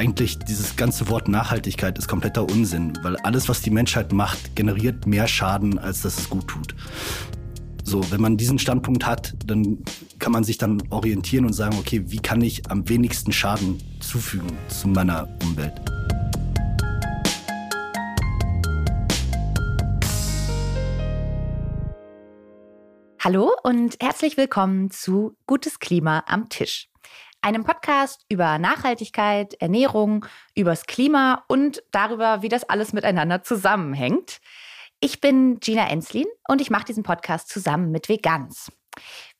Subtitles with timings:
[0.00, 5.06] eigentlich dieses ganze Wort Nachhaltigkeit ist kompletter Unsinn, weil alles, was die Menschheit macht, generiert
[5.06, 6.74] mehr Schaden, als dass es gut tut.
[7.84, 9.84] So, wenn man diesen Standpunkt hat, dann
[10.18, 14.50] kann man sich dann orientieren und sagen, okay, wie kann ich am wenigsten Schaden zufügen
[14.68, 15.74] zu meiner Umwelt?
[23.22, 26.89] Hallo und herzlich willkommen zu Gutes Klima am Tisch.
[27.42, 34.40] Einem Podcast über Nachhaltigkeit, Ernährung, übers Klima und darüber, wie das alles miteinander zusammenhängt.
[35.00, 38.70] Ich bin Gina Enslin und ich mache diesen Podcast zusammen mit Vegans.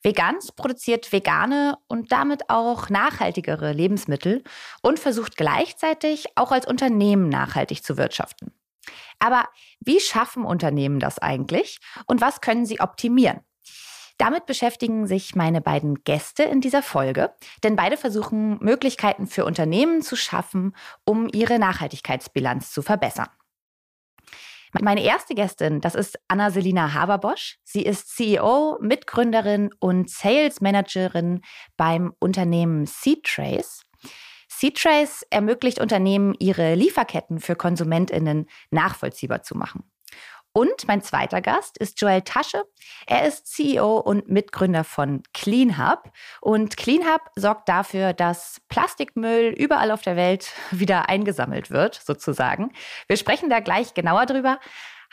[0.01, 4.43] Vegans produziert vegane und damit auch nachhaltigere Lebensmittel
[4.81, 8.51] und versucht gleichzeitig auch als Unternehmen nachhaltig zu wirtschaften.
[9.19, 9.47] Aber
[9.79, 11.77] wie schaffen Unternehmen das eigentlich
[12.07, 13.41] und was können sie optimieren?
[14.21, 20.03] Damit beschäftigen sich meine beiden Gäste in dieser Folge, denn beide versuchen Möglichkeiten für Unternehmen
[20.03, 23.29] zu schaffen, um ihre Nachhaltigkeitsbilanz zu verbessern.
[24.79, 27.57] Meine erste Gästin, das ist Anna-Selina Haberbosch.
[27.63, 31.41] Sie ist CEO, Mitgründerin und Sales Managerin
[31.75, 33.81] beim Unternehmen SeedTrace.
[34.47, 39.91] SeedTrace ermöglicht Unternehmen, ihre Lieferketten für KonsumentInnen nachvollziehbar zu machen.
[40.53, 42.65] Und mein zweiter Gast ist Joel Tasche.
[43.07, 46.11] Er ist CEO und Mitgründer von CleanHub.
[46.41, 52.73] Und CleanHub sorgt dafür, dass Plastikmüll überall auf der Welt wieder eingesammelt wird, sozusagen.
[53.07, 54.59] Wir sprechen da gleich genauer drüber.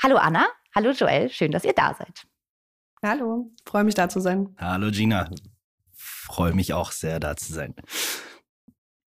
[0.02, 2.26] Hallo Anna, hallo Joel, schön, dass ihr da seid.
[3.02, 4.56] Hallo, freue mich da zu sein.
[4.58, 5.30] Hallo Gina,
[5.94, 7.74] freue mich auch sehr da zu sein.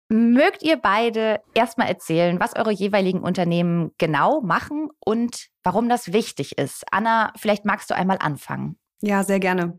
[0.08, 6.58] Mögt ihr beide erstmal erzählen, was eure jeweiligen Unternehmen genau machen und warum das wichtig
[6.58, 6.84] ist?
[6.91, 8.77] Anna, vielleicht magst du einmal anfangen.
[9.00, 9.78] Ja, sehr gerne.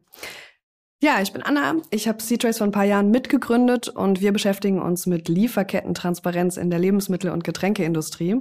[1.01, 1.75] Ja, ich bin Anna.
[1.91, 6.71] Ich habe C-Trace vor ein paar Jahren mitgegründet und wir beschäftigen uns mit Lieferkettentransparenz in
[6.71, 8.37] der Lebensmittel- und Getränkeindustrie.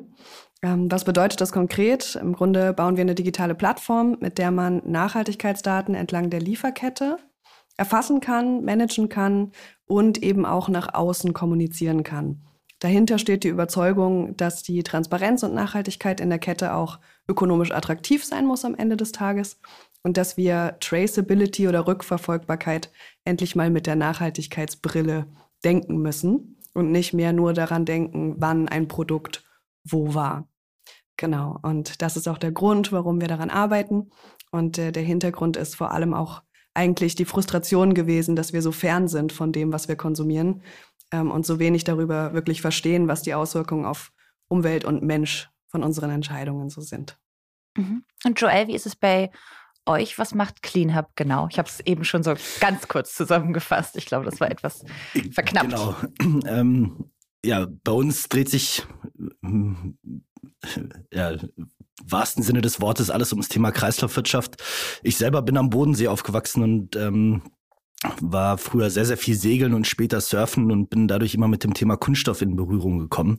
[0.62, 2.16] Ähm, was bedeutet das konkret?
[2.16, 7.18] Im Grunde bauen wir eine digitale Plattform, mit der man Nachhaltigkeitsdaten entlang der Lieferkette
[7.77, 9.52] erfassen kann, managen kann
[9.86, 12.42] und eben auch nach außen kommunizieren kann.
[12.79, 16.98] Dahinter steht die Überzeugung, dass die Transparenz und Nachhaltigkeit in der Kette auch
[17.29, 19.58] ökonomisch attraktiv sein muss am Ende des Tages
[20.02, 22.90] und dass wir Traceability oder Rückverfolgbarkeit
[23.24, 25.27] endlich mal mit der Nachhaltigkeitsbrille
[25.64, 29.45] denken müssen und nicht mehr nur daran denken, wann ein Produkt
[29.84, 30.48] wo war.
[31.17, 34.11] Genau, und das ist auch der Grund, warum wir daran arbeiten.
[34.51, 36.42] Und äh, der Hintergrund ist vor allem auch
[36.74, 40.62] eigentlich die Frustration gewesen, dass wir so fern sind von dem, was wir konsumieren
[41.12, 44.12] ähm, und so wenig darüber wirklich verstehen, was die Auswirkungen auf
[44.48, 47.18] Umwelt und Mensch von unseren Entscheidungen so sind.
[47.77, 48.05] Mhm.
[48.24, 49.30] Und Joel, wie ist es bei
[49.86, 50.18] euch?
[50.18, 51.48] Was macht CleanHub genau?
[51.51, 53.96] Ich habe es eben schon so ganz kurz zusammengefasst.
[53.96, 54.84] Ich glaube, das war etwas
[55.33, 55.70] verknappt.
[55.70, 55.96] Genau.
[56.46, 57.11] Ähm,
[57.44, 58.84] ja, bei uns dreht sich
[61.12, 61.36] ja,
[62.06, 64.62] wahrsten Sinne des Wortes alles ums Thema Kreislaufwirtschaft.
[65.02, 67.42] Ich selber bin am Bodensee aufgewachsen und ähm,
[68.20, 71.72] war früher sehr, sehr viel Segeln und später Surfen und bin dadurch immer mit dem
[71.72, 73.38] Thema Kunststoff in Berührung gekommen.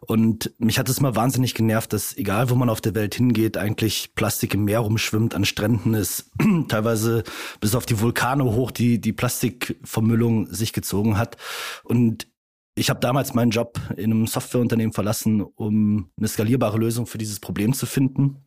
[0.00, 3.56] Und mich hat es mal wahnsinnig genervt, dass egal wo man auf der Welt hingeht,
[3.56, 6.30] eigentlich Plastik im Meer rumschwimmt, an Stränden ist,
[6.68, 7.22] teilweise
[7.60, 11.36] bis auf die Vulkane hoch die, die Plastikvermüllung sich gezogen hat.
[11.84, 12.26] Und
[12.74, 17.40] ich habe damals meinen Job in einem Softwareunternehmen verlassen, um eine skalierbare Lösung für dieses
[17.40, 18.46] Problem zu finden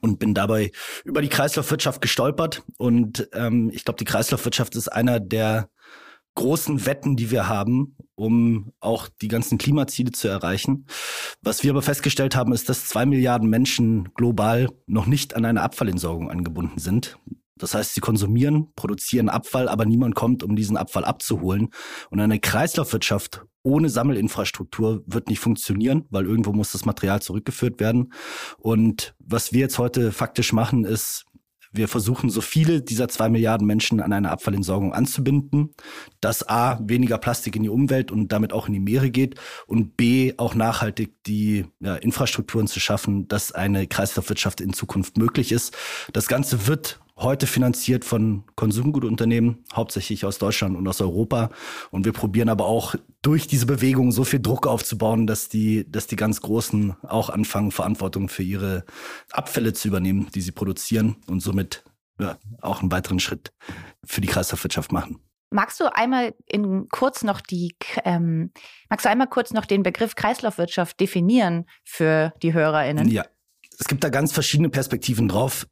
[0.00, 0.72] und bin dabei
[1.04, 2.62] über die Kreislaufwirtschaft gestolpert.
[2.78, 5.70] Und ähm, ich glaube, die Kreislaufwirtschaft ist einer der
[6.34, 10.86] großen Wetten, die wir haben, um auch die ganzen Klimaziele zu erreichen.
[11.42, 15.62] Was wir aber festgestellt haben, ist, dass zwei Milliarden Menschen global noch nicht an eine
[15.62, 17.18] Abfallentsorgung angebunden sind.
[17.58, 21.68] Das heißt, sie konsumieren, produzieren Abfall, aber niemand kommt, um diesen Abfall abzuholen.
[22.10, 28.12] Und eine Kreislaufwirtschaft ohne Sammelinfrastruktur wird nicht funktionieren, weil irgendwo muss das Material zurückgeführt werden.
[28.56, 31.26] Und was wir jetzt heute faktisch machen, ist,
[31.72, 35.74] wir versuchen, so viele dieser zwei Milliarden Menschen an eine Abfallentsorgung anzubinden,
[36.20, 39.96] dass A, weniger Plastik in die Umwelt und damit auch in die Meere geht und
[39.96, 45.76] B, auch nachhaltig die ja, Infrastrukturen zu schaffen, dass eine Kreislaufwirtschaft in Zukunft möglich ist.
[46.12, 51.50] Das Ganze wird heute finanziert von Konsumgutunternehmen, hauptsächlich aus Deutschland und aus Europa.
[51.90, 56.06] Und wir probieren aber auch durch diese Bewegung so viel Druck aufzubauen, dass die, dass
[56.06, 58.84] die ganz Großen auch anfangen, Verantwortung für ihre
[59.32, 61.84] Abfälle zu übernehmen, die sie produzieren und somit
[62.20, 63.52] ja, auch einen weiteren Schritt
[64.04, 65.20] für die Kreislaufwirtschaft machen.
[65.50, 67.74] Magst du einmal in kurz noch die,
[68.04, 68.52] ähm,
[68.90, 73.08] magst du einmal kurz noch den Begriff Kreislaufwirtschaft definieren für die HörerInnen?
[73.08, 73.24] Ja,
[73.80, 75.68] Es gibt da ganz verschiedene Perspektiven drauf.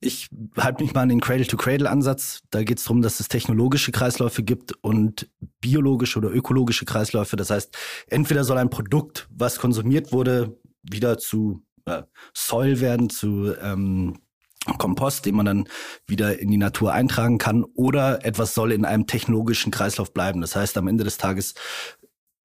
[0.00, 2.40] Ich halte mich mal an den Cradle-to-Cradle-Ansatz.
[2.48, 5.28] Da geht es darum, dass es technologische Kreisläufe gibt und
[5.60, 7.36] biologische oder ökologische Kreisläufe.
[7.36, 7.76] Das heißt,
[8.08, 12.02] entweder soll ein Produkt, was konsumiert wurde, wieder zu äh,
[12.32, 14.18] Soil werden, zu ähm,
[14.78, 15.68] Kompost, den man dann
[16.06, 20.40] wieder in die Natur eintragen kann, oder etwas soll in einem technologischen Kreislauf bleiben.
[20.40, 21.54] Das heißt, am Ende des Tages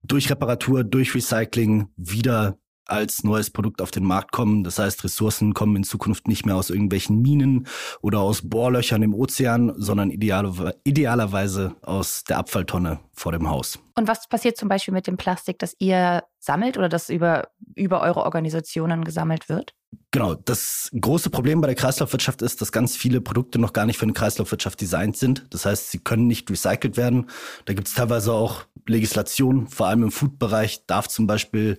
[0.03, 2.57] durch Reparatur, durch Recycling wieder
[2.89, 4.63] als neues Produkt auf den Markt kommen.
[4.63, 7.67] Das heißt, Ressourcen kommen in Zukunft nicht mehr aus irgendwelchen Minen
[8.01, 13.79] oder aus Bohrlöchern im Ozean, sondern idealerweise aus der Abfalltonne vor dem Haus.
[13.95, 18.01] Und was passiert zum Beispiel mit dem Plastik, das ihr sammelt oder das über, über
[18.01, 19.73] eure Organisationen gesammelt wird?
[20.11, 23.97] Genau, das große Problem bei der Kreislaufwirtschaft ist, dass ganz viele Produkte noch gar nicht
[23.97, 25.45] für eine Kreislaufwirtschaft designt sind.
[25.51, 27.29] Das heißt, sie können nicht recycelt werden.
[27.65, 31.77] Da gibt es teilweise auch Legislation, vor allem im Food-Bereich darf zum Beispiel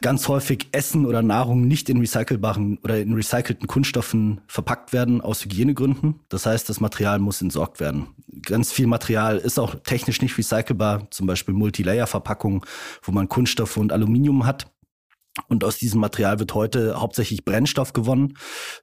[0.00, 5.44] ganz häufig Essen oder Nahrung nicht in recycelbaren oder in recycelten Kunststoffen verpackt werden aus
[5.44, 6.20] Hygienegründen.
[6.28, 8.08] Das heißt, das Material muss entsorgt werden.
[8.42, 12.62] Ganz viel Material ist auch technisch nicht recycelbar, zum Beispiel Multilayer-Verpackungen,
[13.02, 14.66] wo man Kunststoffe und Aluminium hat.
[15.48, 18.36] Und aus diesem Material wird heute hauptsächlich Brennstoff gewonnen.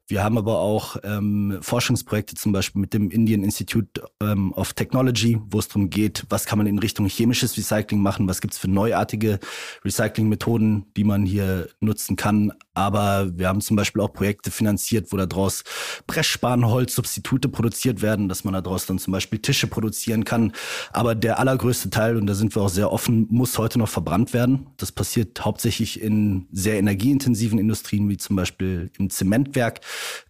[0.07, 5.39] Wir haben aber auch ähm, Forschungsprojekte, zum Beispiel mit dem Indian Institute ähm, of Technology,
[5.51, 8.67] wo es darum geht, was kann man in Richtung chemisches Recycling machen, was gibt's für
[8.67, 9.39] neuartige
[9.85, 12.51] Recyclingmethoden, die man hier nutzen kann.
[12.79, 15.65] Aber wir haben zum Beispiel auch Projekte finanziert, wo daraus
[16.07, 20.53] Pressspanholz-Substitute produziert werden, dass man daraus dann zum Beispiel Tische produzieren kann.
[20.93, 24.33] Aber der allergrößte Teil, und da sind wir auch sehr offen, muss heute noch verbrannt
[24.33, 24.67] werden.
[24.77, 29.81] Das passiert hauptsächlich in sehr energieintensiven Industrien, wie zum Beispiel im Zementwerk.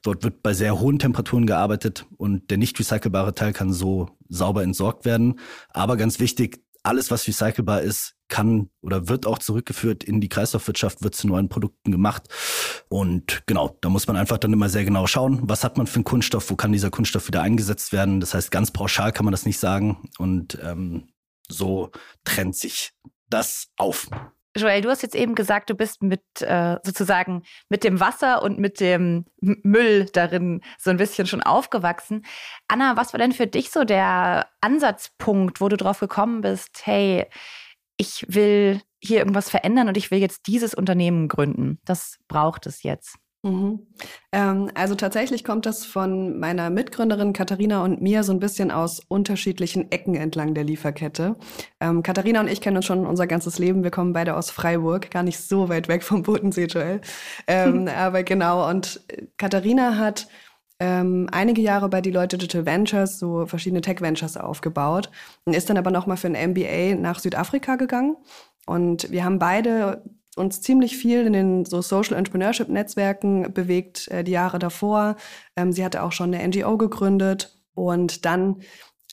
[0.02, 4.64] Dort wird bei sehr hohen Temperaturen gearbeitet und der nicht recycelbare Teil kann so sauber
[4.64, 5.40] entsorgt werden.
[5.70, 11.04] Aber ganz wichtig, alles, was recycelbar ist, kann oder wird auch zurückgeführt in die Kreislaufwirtschaft,
[11.04, 12.24] wird zu neuen Produkten gemacht.
[12.88, 15.96] Und genau, da muss man einfach dann immer sehr genau schauen, was hat man für
[15.96, 18.20] einen Kunststoff, wo kann dieser Kunststoff wieder eingesetzt werden.
[18.20, 20.10] Das heißt, ganz pauschal kann man das nicht sagen.
[20.18, 21.10] Und ähm,
[21.50, 21.92] so
[22.24, 22.92] trennt sich
[23.30, 24.08] das auf.
[24.58, 28.58] Joel, du hast jetzt eben gesagt, du bist mit äh, sozusagen mit dem Wasser und
[28.58, 32.26] mit dem Müll darin so ein bisschen schon aufgewachsen.
[32.68, 37.28] Anna, was war denn für dich so der Ansatzpunkt, wo du drauf gekommen bist, hey,
[38.00, 41.80] ich will hier irgendwas verändern und ich will jetzt dieses Unternehmen gründen?
[41.86, 43.18] Das braucht es jetzt.
[43.42, 43.88] Mhm.
[44.34, 49.00] Ähm, also tatsächlich kommt das von meiner Mitgründerin Katharina und mir so ein bisschen aus
[49.08, 51.38] unterschiedlichen Ecken entlang der Lieferkette.
[51.80, 53.84] Ähm, Katharina und ich kennen uns schon unser ganzes Leben.
[53.84, 57.00] Wir kommen beide aus Freiburg, gar nicht so weit weg vom Bodensee, Joel.
[57.48, 59.02] Ähm, aber genau, und
[59.38, 60.28] Katharina hat
[60.80, 65.10] ähm, einige Jahre bei Deloitte Digital Ventures so verschiedene Tech Ventures aufgebaut
[65.46, 68.16] und ist dann aber nochmal für ein MBA nach Südafrika gegangen.
[68.66, 70.04] Und wir haben beide
[70.36, 75.18] uns ziemlich viel in den so Social Entrepreneurship Netzwerken bewegt äh, die Jahre davor.
[75.56, 78.62] Ähm, sie hatte auch schon eine NGO gegründet und dann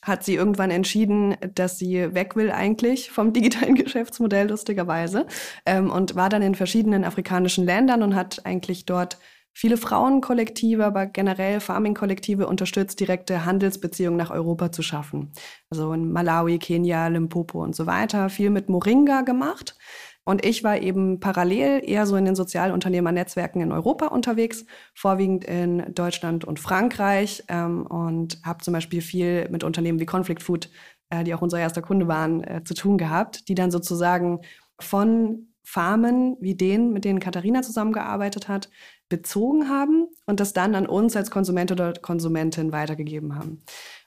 [0.03, 5.27] hat sie irgendwann entschieden, dass sie weg will eigentlich vom digitalen Geschäftsmodell, lustigerweise,
[5.65, 9.17] ähm, und war dann in verschiedenen afrikanischen Ländern und hat eigentlich dort
[9.57, 15.31] viele Frauenkollektive, aber generell Farming-Kollektive unterstützt, direkte Handelsbeziehungen nach Europa zu schaffen.
[15.71, 18.29] Also in Malawi, Kenia, Limpopo und so weiter.
[18.29, 19.75] Viel mit Moringa gemacht.
[20.25, 24.63] Und ich war eben parallel eher so in den Sozialunternehmernetzwerken in Europa unterwegs,
[24.93, 30.43] vorwiegend in Deutschland und Frankreich ähm, und habe zum Beispiel viel mit Unternehmen wie Conflict
[30.43, 30.69] Food,
[31.09, 34.41] äh, die auch unser erster Kunde waren, äh, zu tun gehabt, die dann sozusagen
[34.79, 38.69] von Farmen wie denen, mit denen Katharina zusammengearbeitet hat,
[39.09, 43.63] bezogen haben und das dann an uns als Konsument oder Konsumentin weitergegeben haben.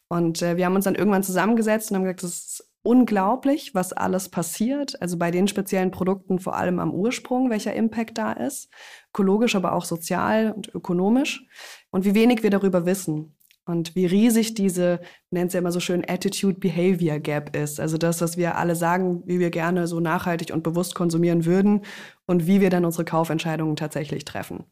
[0.09, 3.92] Und äh, wir haben uns dann irgendwann zusammengesetzt und haben gesagt, das ist unglaublich, was
[3.92, 5.00] alles passiert.
[5.00, 8.71] Also bei den speziellen Produkten vor allem am Ursprung, welcher Impact da ist.
[9.11, 11.47] Ökologisch, aber auch sozial und ökonomisch.
[11.90, 13.37] Und wie wenig wir darüber wissen.
[13.66, 17.78] Und wie riesig diese, nennt es ja immer so schön, Attitude-Behavior Gap ist.
[17.78, 21.83] Also das, was wir alle sagen, wie wir gerne so nachhaltig und bewusst konsumieren würden
[22.26, 24.64] und wie wir dann unsere Kaufentscheidungen tatsächlich treffen.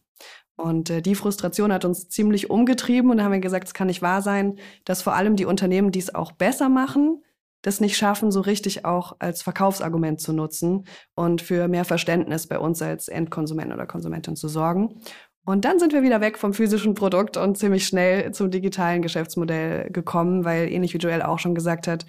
[0.58, 3.86] Und äh, die Frustration hat uns ziemlich umgetrieben und da haben wir gesagt, es kann
[3.86, 7.22] nicht wahr sein, dass vor allem die Unternehmen, die es auch besser machen,
[7.62, 10.84] das nicht schaffen, so richtig auch als Verkaufsargument zu nutzen
[11.14, 15.00] und für mehr Verständnis bei uns als Endkonsument oder Konsumentin zu sorgen.
[15.44, 19.90] Und dann sind wir wieder weg vom physischen Produkt und ziemlich schnell zum digitalen Geschäftsmodell
[19.90, 22.04] gekommen, weil ähnlich wie Joel auch schon gesagt hat,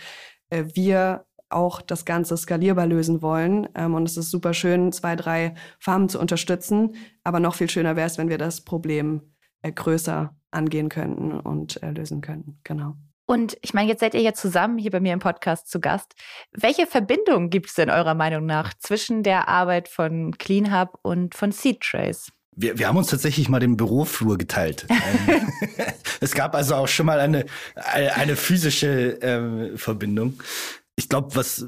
[0.49, 3.67] äh, wir auch das Ganze skalierbar lösen wollen.
[3.75, 6.95] Ähm, und es ist super schön, zwei, drei Farmen zu unterstützen.
[7.23, 9.21] Aber noch viel schöner wäre es, wenn wir das Problem
[9.61, 12.59] äh, größer angehen könnten und äh, lösen könnten.
[12.63, 12.95] Genau.
[13.25, 16.15] Und ich meine, jetzt seid ihr ja zusammen hier bei mir im Podcast zu Gast.
[16.51, 21.51] Welche Verbindung gibt es denn eurer Meinung nach zwischen der Arbeit von CleanHub und von
[21.51, 22.31] SeedTrace?
[22.55, 24.87] Wir, wir haben uns tatsächlich mal den Büroflur geteilt.
[25.27, 25.53] Ähm,
[26.19, 30.41] es gab also auch schon mal eine, eine physische äh, Verbindung.
[30.99, 31.65] Ich glaube, was,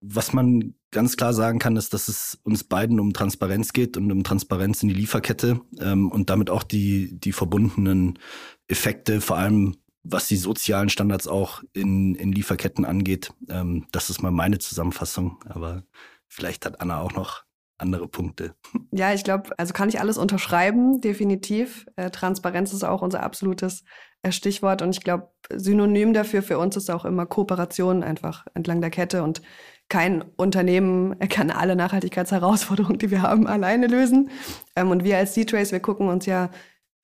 [0.00, 4.10] was man ganz klar sagen kann, ist, dass es uns beiden um Transparenz geht und
[4.10, 8.18] um Transparenz in die Lieferkette ähm, und damit auch die, die verbundenen
[8.66, 13.32] Effekte, vor allem was die sozialen Standards auch in, in Lieferketten angeht.
[13.48, 15.84] Ähm, das ist mal meine Zusammenfassung, aber
[16.26, 17.44] vielleicht hat Anna auch noch
[17.78, 18.56] andere Punkte.
[18.90, 21.86] Ja, ich glaube, also kann ich alles unterschreiben, definitiv.
[21.94, 23.84] Äh, Transparenz ist auch unser absolutes
[24.32, 28.90] Stichwort und ich glaube, Synonym dafür für uns ist auch immer Kooperation einfach entlang der
[28.90, 29.42] Kette und
[29.88, 34.30] kein Unternehmen kann alle Nachhaltigkeitsherausforderungen, die wir haben, alleine lösen.
[34.76, 36.50] Ähm, und wir als C-Trace, wir gucken uns ja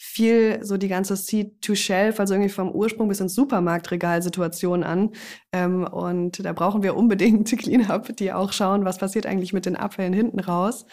[0.03, 5.11] viel so die ganze Seed-to-Shelf, also irgendwie vom Ursprung bis ins Supermarktregal-Situation an.
[5.53, 9.77] Ähm, und da brauchen wir unbedingt Cleanup, die auch schauen, was passiert eigentlich mit den
[9.77, 10.87] Abfällen hinten raus.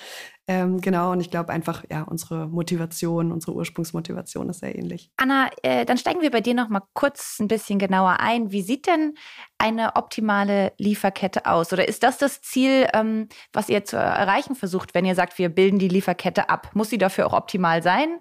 [0.49, 5.11] Ähm, genau, und ich glaube einfach, ja, unsere Motivation, unsere Ursprungsmotivation ist sehr ähnlich.
[5.17, 8.51] Anna, äh, dann steigen wir bei dir noch mal kurz ein bisschen genauer ein.
[8.51, 9.15] Wie sieht denn
[9.57, 11.73] eine optimale Lieferkette aus?
[11.73, 15.49] Oder ist das das Ziel, ähm, was ihr zu erreichen versucht, wenn ihr sagt, wir
[15.49, 16.69] bilden die Lieferkette ab?
[16.73, 18.19] Muss sie dafür auch optimal sein?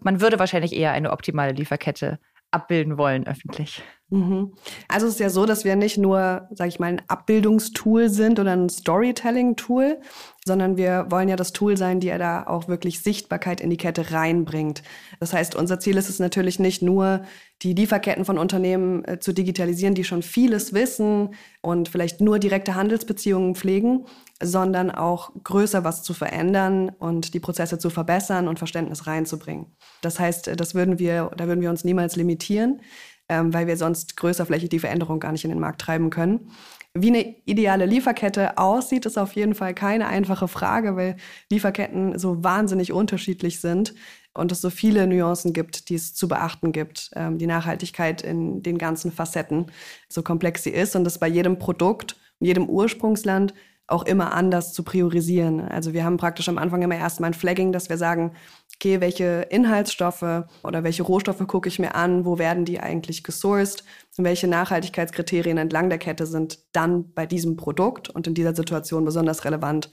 [0.00, 2.18] man würde wahrscheinlich eher eine optimale Lieferkette
[2.50, 3.82] abbilden wollen öffentlich.
[4.12, 4.52] Mhm.
[4.88, 8.38] Also es ist ja so, dass wir nicht nur, sage ich mal, ein Abbildungstool sind
[8.38, 10.00] oder ein Storytelling-Tool,
[10.44, 13.78] sondern wir wollen ja das Tool sein, die ja da auch wirklich Sichtbarkeit in die
[13.78, 14.82] Kette reinbringt.
[15.18, 17.22] Das heißt, unser Ziel ist es natürlich nicht nur,
[17.62, 22.74] die Lieferketten von Unternehmen äh, zu digitalisieren, die schon vieles wissen und vielleicht nur direkte
[22.74, 24.04] Handelsbeziehungen pflegen,
[24.42, 29.66] sondern auch größer was zu verändern und die Prozesse zu verbessern und Verständnis reinzubringen.
[30.02, 32.80] Das heißt, äh, das würden wir, da würden wir uns niemals limitieren
[33.28, 36.50] ähm, weil wir sonst größerflächig die Veränderung gar nicht in den Markt treiben können.
[36.94, 41.16] Wie eine ideale Lieferkette aussieht, ist auf jeden Fall keine einfache Frage, weil
[41.50, 43.94] Lieferketten so wahnsinnig unterschiedlich sind
[44.34, 47.10] und es so viele Nuancen gibt, die es zu beachten gibt.
[47.14, 49.66] Ähm, die Nachhaltigkeit in den ganzen Facetten,
[50.08, 53.54] so komplex sie ist und es bei jedem Produkt, jedem Ursprungsland
[53.92, 55.60] auch immer anders zu priorisieren.
[55.60, 58.32] Also wir haben praktisch am Anfang immer erstmal ein Flagging, dass wir sagen,
[58.74, 63.84] okay, welche Inhaltsstoffe oder welche Rohstoffe gucke ich mir an, wo werden die eigentlich gesourced
[64.18, 69.44] welche Nachhaltigkeitskriterien entlang der Kette sind dann bei diesem Produkt und in dieser Situation besonders
[69.44, 69.90] relevant.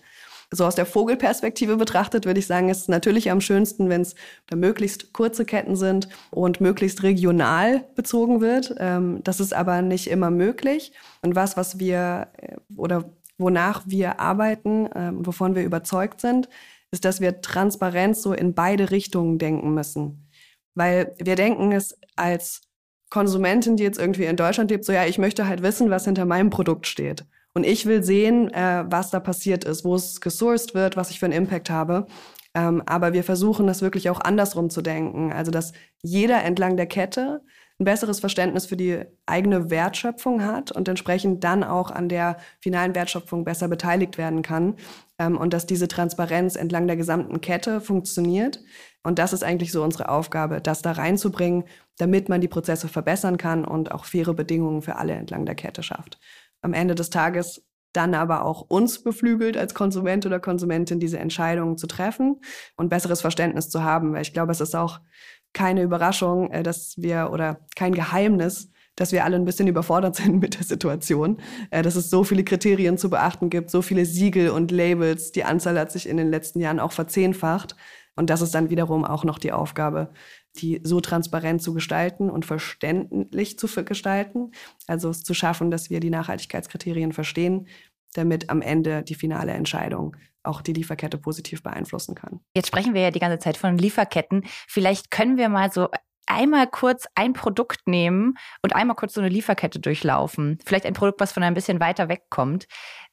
[0.51, 4.15] So aus der Vogelperspektive betrachtet würde ich sagen, ist es natürlich am schönsten, wenn es
[4.53, 8.73] möglichst kurze Ketten sind und möglichst regional bezogen wird.
[8.79, 10.91] Ähm, das ist aber nicht immer möglich.
[11.21, 13.05] Und was, was wir äh, oder
[13.39, 16.49] wonach wir arbeiten, ähm, wovon wir überzeugt sind,
[16.91, 20.29] ist, dass wir Transparenz so in beide Richtungen denken müssen.
[20.75, 22.61] Weil wir denken es als
[23.09, 26.25] Konsumentin, die jetzt irgendwie in Deutschland lebt, so ja, ich möchte halt wissen, was hinter
[26.25, 27.25] meinem Produkt steht.
[27.53, 31.19] Und ich will sehen, äh, was da passiert ist, wo es gesourced wird, was ich
[31.19, 32.05] für einen Impact habe.
[32.53, 35.31] Ähm, aber wir versuchen das wirklich auch andersrum zu denken.
[35.31, 37.41] Also, dass jeder entlang der Kette
[37.79, 42.93] ein besseres Verständnis für die eigene Wertschöpfung hat und entsprechend dann auch an der finalen
[42.93, 44.75] Wertschöpfung besser beteiligt werden kann
[45.17, 48.59] ähm, und dass diese Transparenz entlang der gesamten Kette funktioniert.
[49.03, 51.63] Und das ist eigentlich so unsere Aufgabe, das da reinzubringen,
[51.97, 55.81] damit man die Prozesse verbessern kann und auch faire Bedingungen für alle entlang der Kette
[55.81, 56.19] schafft.
[56.61, 61.77] Am Ende des Tages dann aber auch uns beflügelt als Konsument oder Konsumentin diese Entscheidungen
[61.77, 62.41] zu treffen
[62.75, 64.99] und besseres Verständnis zu haben, weil ich glaube, es ist auch
[65.53, 70.39] keine Überraschung, äh, dass wir oder kein Geheimnis, dass wir alle ein bisschen überfordert sind
[70.39, 71.37] mit der Situation,
[71.71, 75.31] äh, dass es so viele Kriterien zu beachten gibt, so viele Siegel und Labels.
[75.31, 77.75] Die Anzahl hat sich in den letzten Jahren auch verzehnfacht.
[78.15, 80.11] Und das ist dann wiederum auch noch die Aufgabe,
[80.57, 84.51] die so transparent zu gestalten und verständlich zu gestalten.
[84.87, 87.67] Also es zu schaffen, dass wir die Nachhaltigkeitskriterien verstehen,
[88.13, 92.39] damit am Ende die finale Entscheidung auch die Lieferkette positiv beeinflussen kann.
[92.55, 94.43] Jetzt sprechen wir ja die ganze Zeit von Lieferketten.
[94.67, 95.89] Vielleicht können wir mal so
[96.25, 100.59] einmal kurz ein Produkt nehmen und einmal kurz so eine Lieferkette durchlaufen.
[100.65, 102.67] Vielleicht ein Produkt, was von ein bisschen weiter wegkommt,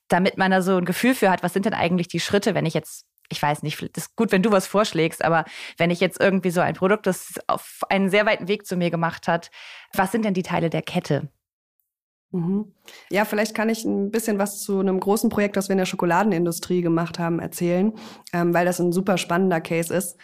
[0.08, 2.66] damit man da so ein Gefühl für hat, was sind denn eigentlich die Schritte, wenn
[2.66, 5.44] ich jetzt ich weiß nicht, das ist gut, wenn du was vorschlägst, aber
[5.78, 8.90] wenn ich jetzt irgendwie so ein Produkt, das auf einen sehr weiten Weg zu mir
[8.90, 9.50] gemacht hat,
[9.92, 11.28] was sind denn die Teile der Kette?
[12.32, 12.72] Mhm.
[13.10, 15.86] Ja, vielleicht kann ich ein bisschen was zu einem großen Projekt, das wir in der
[15.86, 17.92] Schokoladenindustrie gemacht haben, erzählen,
[18.32, 20.16] ähm, weil das ein super spannender Case ist.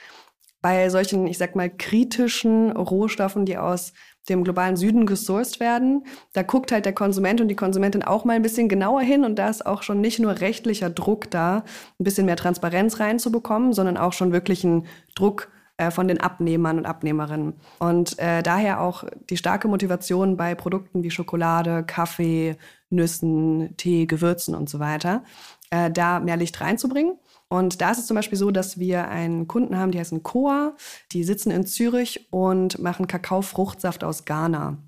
[0.60, 3.92] Bei solchen, ich sag mal, kritischen Rohstoffen, die aus
[4.28, 8.34] dem globalen Süden gesourced werden, da guckt halt der Konsument und die Konsumentin auch mal
[8.34, 11.64] ein bisschen genauer hin und da ist auch schon nicht nur rechtlicher Druck da,
[11.98, 15.50] ein bisschen mehr Transparenz reinzubekommen, sondern auch schon wirklich ein Druck
[15.90, 17.54] von den Abnehmern und Abnehmerinnen.
[17.78, 22.56] Und äh, daher auch die starke Motivation bei Produkten wie Schokolade, Kaffee,
[22.90, 25.24] Nüssen, Tee, Gewürzen und so weiter,
[25.70, 27.18] äh, da mehr Licht reinzubringen.
[27.48, 30.76] Und da ist es zum Beispiel so, dass wir einen Kunden haben, die heißen Coa,
[31.12, 34.78] die sitzen in Zürich und machen Kakaofruchtsaft aus Ghana.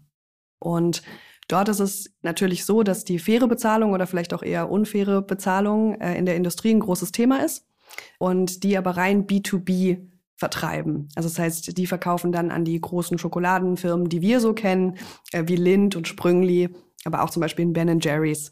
[0.60, 1.02] Und
[1.48, 6.00] dort ist es natürlich so, dass die faire Bezahlung oder vielleicht auch eher unfaire Bezahlung
[6.00, 7.66] äh, in der Industrie ein großes Thema ist
[8.18, 11.08] und die aber rein B2B vertreiben.
[11.14, 14.98] Also das heißt, die verkaufen dann an die großen Schokoladenfirmen, die wir so kennen,
[15.32, 16.74] äh, wie Lind und Sprüngli,
[17.04, 18.50] aber auch zum Beispiel in Ben Jerry's,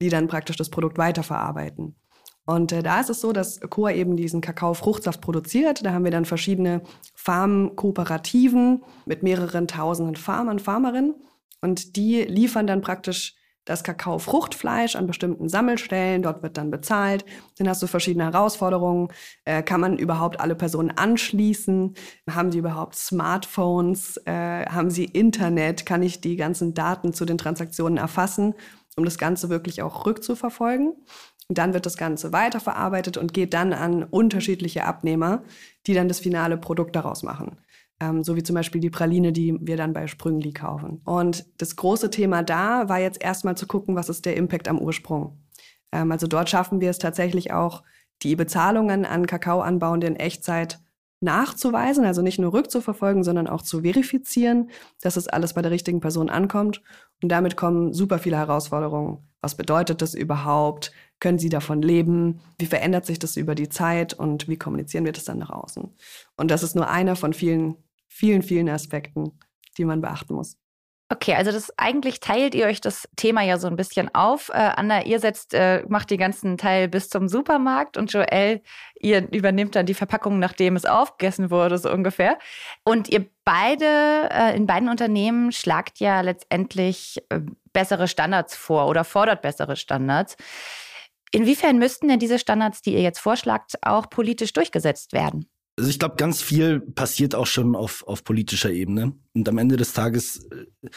[0.00, 1.96] die dann praktisch das Produkt weiterverarbeiten.
[2.44, 5.84] Und äh, da ist es so, dass Coa eben diesen Kakao-Fruchtsaft produziert.
[5.84, 6.82] Da haben wir dann verschiedene
[7.14, 11.16] Farmkooperativen mit mehreren tausenden Farmern, Farmerinnen.
[11.60, 13.34] Und die liefern dann praktisch
[13.66, 16.22] das Kakao-Fruchtfleisch an bestimmten Sammelstellen.
[16.22, 17.26] Dort wird dann bezahlt.
[17.58, 19.08] Dann hast du verschiedene Herausforderungen.
[19.44, 21.94] Äh, kann man überhaupt alle Personen anschließen?
[22.30, 24.16] Haben sie überhaupt Smartphones?
[24.24, 25.84] Äh, haben sie Internet?
[25.84, 28.54] Kann ich die ganzen Daten zu den Transaktionen erfassen,
[28.96, 30.94] um das Ganze wirklich auch rückzuverfolgen?
[31.48, 35.42] Und dann wird das Ganze weiterverarbeitet und geht dann an unterschiedliche Abnehmer,
[35.86, 37.58] die dann das finale Produkt daraus machen.
[38.00, 41.00] Ähm, so wie zum Beispiel die Praline, die wir dann bei Sprüngli kaufen.
[41.04, 44.78] Und das große Thema da war jetzt erstmal zu gucken, was ist der Impact am
[44.78, 45.40] Ursprung.
[45.92, 47.82] Ähm, also dort schaffen wir es tatsächlich auch,
[48.22, 50.80] die Bezahlungen an Kakaoanbauende in Echtzeit
[51.20, 56.00] nachzuweisen, also nicht nur rückzuverfolgen, sondern auch zu verifizieren, dass es alles bei der richtigen
[56.00, 56.82] Person ankommt.
[57.22, 59.18] Und damit kommen super viele Herausforderungen.
[59.40, 60.92] Was bedeutet das überhaupt?
[61.20, 62.40] Können Sie davon leben?
[62.58, 65.94] Wie verändert sich das über die Zeit und wie kommunizieren wir das dann nach außen?
[66.36, 67.76] Und das ist nur einer von vielen,
[68.16, 69.38] vielen, vielen Aspekten,
[69.76, 70.56] die man beachten muss.
[71.08, 74.48] Okay, also das eigentlich teilt ihr euch das Thema ja so ein bisschen auf.
[74.48, 78.60] Äh, Anna, ihr setzt, äh, macht den ganzen Teil bis zum Supermarkt und Joel,
[78.98, 82.38] ihr übernimmt dann die Verpackung, nachdem es aufgegessen wurde, so ungefähr.
[82.82, 83.84] Und ihr beide,
[84.32, 87.40] äh, in beiden Unternehmen schlagt ja letztendlich äh,
[87.72, 90.36] bessere Standards vor oder fordert bessere Standards.
[91.30, 95.48] Inwiefern müssten denn diese Standards, die ihr jetzt vorschlagt, auch politisch durchgesetzt werden?
[95.76, 99.12] Also ich glaube, ganz viel passiert auch schon auf, auf politischer Ebene.
[99.34, 100.88] Und am Ende des Tages äh,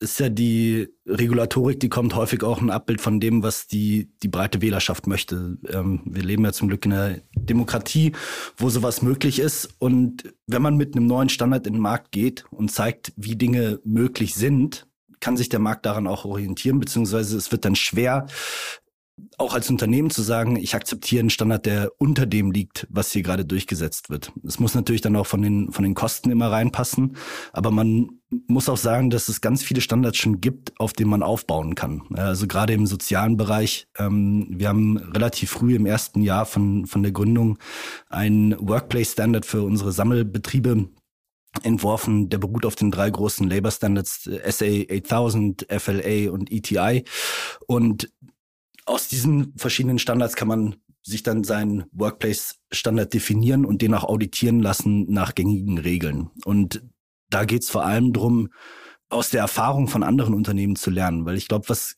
[0.00, 4.28] ist ja die Regulatorik, die kommt häufig auch ein Abbild von dem, was die, die
[4.28, 5.58] breite Wählerschaft möchte.
[5.68, 8.12] Ähm, wir leben ja zum Glück in einer Demokratie,
[8.56, 9.68] wo sowas möglich ist.
[9.78, 13.80] Und wenn man mit einem neuen Standard in den Markt geht und zeigt, wie Dinge
[13.84, 14.86] möglich sind,
[15.20, 18.26] kann sich der Markt daran auch orientieren, beziehungsweise es wird dann schwer,
[19.38, 23.22] auch als Unternehmen zu sagen, ich akzeptiere einen Standard, der unter dem liegt, was hier
[23.22, 24.32] gerade durchgesetzt wird.
[24.46, 27.16] Es muss natürlich dann auch von den, von den Kosten immer reinpassen,
[27.52, 31.22] aber man muss auch sagen, dass es ganz viele Standards schon gibt, auf denen man
[31.22, 32.02] aufbauen kann.
[32.14, 33.86] Also gerade im sozialen Bereich.
[33.98, 37.58] Ähm, wir haben relativ früh im ersten Jahr von, von der Gründung
[38.08, 40.88] einen Workplace Standard für unsere Sammelbetriebe
[41.62, 47.04] entworfen, der beruht auf den drei großen Labor Standards SA 8000, FLA und ETI.
[47.66, 48.10] Und
[48.86, 54.60] aus diesen verschiedenen Standards kann man sich dann seinen Workplace-Standard definieren und den auch auditieren
[54.60, 56.30] lassen nach gängigen Regeln.
[56.44, 56.82] Und
[57.28, 58.50] da geht es vor allem drum,
[59.08, 61.96] aus der Erfahrung von anderen Unternehmen zu lernen, weil ich glaube, was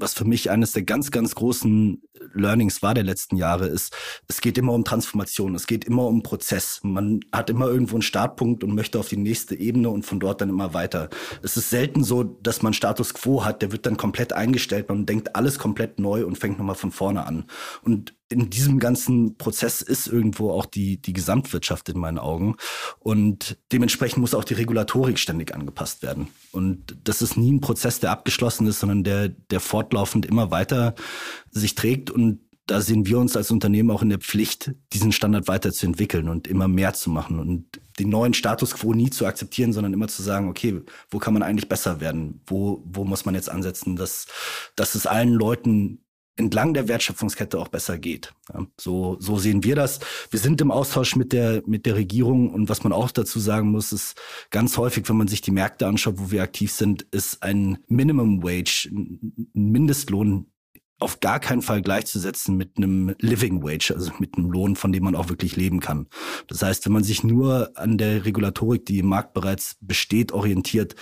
[0.00, 2.02] was für mich eines der ganz, ganz großen
[2.34, 3.94] Learnings war der letzten Jahre, ist,
[4.28, 6.80] es geht immer um Transformation, es geht immer um Prozess.
[6.82, 10.40] Man hat immer irgendwo einen Startpunkt und möchte auf die nächste Ebene und von dort
[10.40, 11.08] dann immer weiter.
[11.42, 15.06] Es ist selten so, dass man Status quo hat, der wird dann komplett eingestellt, man
[15.06, 17.44] denkt alles komplett neu und fängt nochmal von vorne an.
[17.82, 22.56] Und in diesem ganzen Prozess ist irgendwo auch die, die Gesamtwirtschaft in meinen Augen.
[23.00, 26.28] Und dementsprechend muss auch die Regulatorik ständig angepasst werden.
[26.52, 30.94] Und das ist nie ein Prozess, der abgeschlossen ist, sondern der, der fortlaufend immer weiter
[31.50, 32.08] sich trägt.
[32.08, 36.46] Und da sehen wir uns als Unternehmen auch in der Pflicht, diesen Standard weiterzuentwickeln und
[36.46, 40.22] immer mehr zu machen und den neuen Status quo nie zu akzeptieren, sondern immer zu
[40.22, 42.42] sagen, okay, wo kann man eigentlich besser werden?
[42.46, 44.26] Wo, wo muss man jetzt ansetzen, dass,
[44.76, 46.04] dass es allen Leuten
[46.40, 48.32] entlang der Wertschöpfungskette auch besser geht.
[48.52, 50.00] Ja, so, so sehen wir das.
[50.30, 53.70] Wir sind im Austausch mit der, mit der Regierung und was man auch dazu sagen
[53.70, 57.42] muss, ist ganz häufig, wenn man sich die Märkte anschaut, wo wir aktiv sind, ist
[57.42, 60.46] ein Minimum Wage, ein Mindestlohn
[61.00, 65.04] auf gar keinen Fall gleichzusetzen mit einem Living Wage, also mit einem Lohn, von dem
[65.04, 66.06] man auch wirklich leben kann.
[66.46, 70.94] Das heißt, wenn man sich nur an der Regulatorik, die im Markt bereits besteht, orientiert,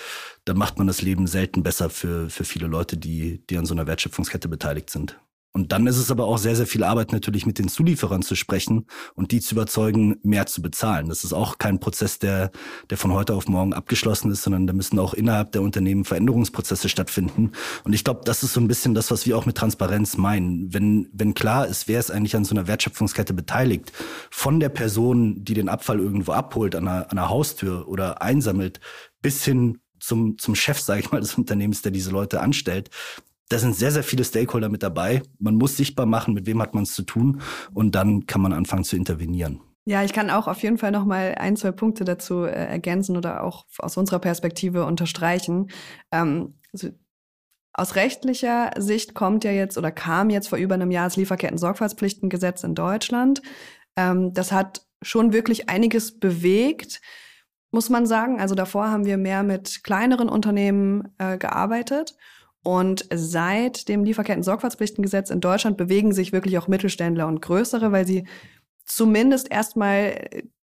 [0.44, 3.74] dann macht man das Leben selten besser für, für viele Leute, die, die an so
[3.74, 5.18] einer Wertschöpfungskette beteiligt sind.
[5.58, 8.36] Und dann ist es aber auch sehr, sehr viel Arbeit natürlich mit den Zulieferern zu
[8.36, 11.08] sprechen und die zu überzeugen, mehr zu bezahlen.
[11.08, 12.52] Das ist auch kein Prozess, der,
[12.90, 16.88] der von heute auf morgen abgeschlossen ist, sondern da müssen auch innerhalb der Unternehmen Veränderungsprozesse
[16.88, 17.50] stattfinden.
[17.82, 20.72] Und ich glaube, das ist so ein bisschen das, was wir auch mit Transparenz meinen.
[20.72, 23.90] Wenn, wenn klar ist, wer ist eigentlich an so einer Wertschöpfungskette beteiligt,
[24.30, 28.78] von der Person, die den Abfall irgendwo abholt, an einer, an einer Haustür oder einsammelt,
[29.22, 32.90] bis hin zum, zum Chef, sage ich mal, des Unternehmens, der diese Leute anstellt,
[33.48, 35.22] da sind sehr, sehr viele Stakeholder mit dabei.
[35.38, 37.40] Man muss sichtbar machen, mit wem hat man es zu tun
[37.72, 39.60] und dann kann man anfangen zu intervenieren.
[39.86, 43.16] Ja, ich kann auch auf jeden Fall noch mal ein, zwei Punkte dazu äh, ergänzen
[43.16, 45.70] oder auch aus unserer Perspektive unterstreichen.
[46.12, 46.90] Ähm, also
[47.72, 52.64] aus rechtlicher Sicht kommt ja jetzt oder kam jetzt vor über einem Jahr das Lieferketten-Sorgfaltspflichtengesetz
[52.64, 53.40] in Deutschland.
[53.96, 57.00] Ähm, das hat schon wirklich einiges bewegt,
[57.70, 58.40] muss man sagen.
[58.40, 62.14] Also davor haben wir mehr mit kleineren Unternehmen äh, gearbeitet.
[62.62, 68.24] Und seit dem Lieferketten-Sorgfaltspflichtengesetz in Deutschland bewegen sich wirklich auch Mittelständler und größere, weil sie
[68.84, 70.28] zumindest erstmal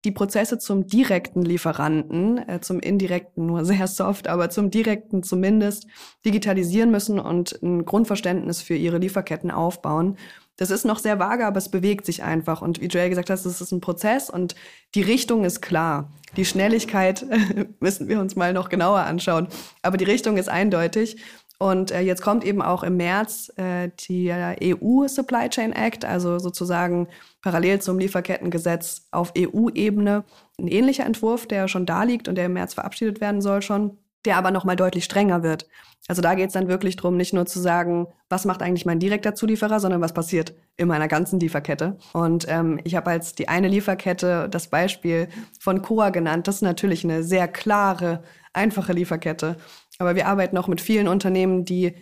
[0.06, 5.88] die Prozesse zum direkten Lieferanten, äh, zum indirekten nur sehr soft, aber zum direkten zumindest
[6.26, 10.18] digitalisieren müssen und ein Grundverständnis für ihre Lieferketten aufbauen.
[10.58, 12.62] Das ist noch sehr vage, aber es bewegt sich einfach.
[12.62, 14.56] Und wie Joel gesagt hat, es ist ein Prozess und
[14.94, 16.12] die Richtung ist klar.
[16.36, 17.26] Die Schnelligkeit
[17.80, 19.48] müssen wir uns mal noch genauer anschauen.
[19.82, 21.18] Aber die Richtung ist eindeutig.
[21.60, 26.40] Und äh, jetzt kommt eben auch im März äh, der EU Supply Chain Act, also
[26.40, 27.08] sozusagen
[27.42, 30.24] parallel zum Lieferkettengesetz auf EU-Ebene,
[30.60, 33.98] ein ähnlicher Entwurf, der schon da liegt und der im März verabschiedet werden soll schon,
[34.26, 35.68] der aber nochmal deutlich strenger wird.
[36.08, 39.00] Also da geht es dann wirklich darum, nicht nur zu sagen, was macht eigentlich mein
[39.00, 41.98] direkter Zulieferer, sondern was passiert in meiner ganzen Lieferkette.
[42.12, 46.48] Und ähm, ich habe als die eine Lieferkette das Beispiel von Coa genannt.
[46.48, 49.56] Das ist natürlich eine sehr klare, einfache Lieferkette.
[50.00, 51.94] Aber wir arbeiten auch mit vielen Unternehmen, die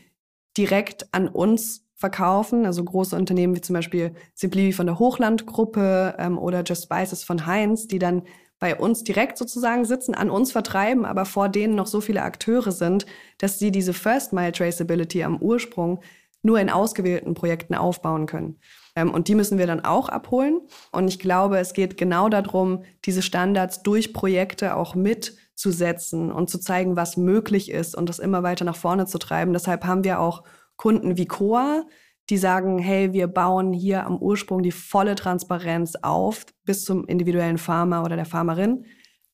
[0.58, 6.38] direkt an uns verkaufen, also große Unternehmen wie zum Beispiel Simpli von der Hochlandgruppe ähm,
[6.38, 8.23] oder Just Spices von Heinz, die dann
[8.60, 12.71] bei uns direkt sozusagen sitzen, an uns vertreiben, aber vor denen noch so viele Akteure
[12.71, 13.06] sind,
[13.39, 16.01] dass sie diese First Mile Traceability am Ursprung
[16.43, 18.60] nur in ausgewählten Projekten aufbauen können.
[18.95, 20.62] Ähm, und die müssen wir dann auch abholen.
[20.91, 26.32] Und ich glaube, es geht genau darum, diese Standards durch Projekte auch mit zu setzen
[26.32, 29.54] und zu zeigen, was möglich ist und das immer weiter nach vorne zu treiben.
[29.54, 30.43] Deshalb haben wir auch
[30.75, 31.84] Kunden wie Coa,
[32.30, 37.58] die sagen, hey, wir bauen hier am Ursprung die volle Transparenz auf bis zum individuellen
[37.58, 38.86] Farmer oder der Farmerin.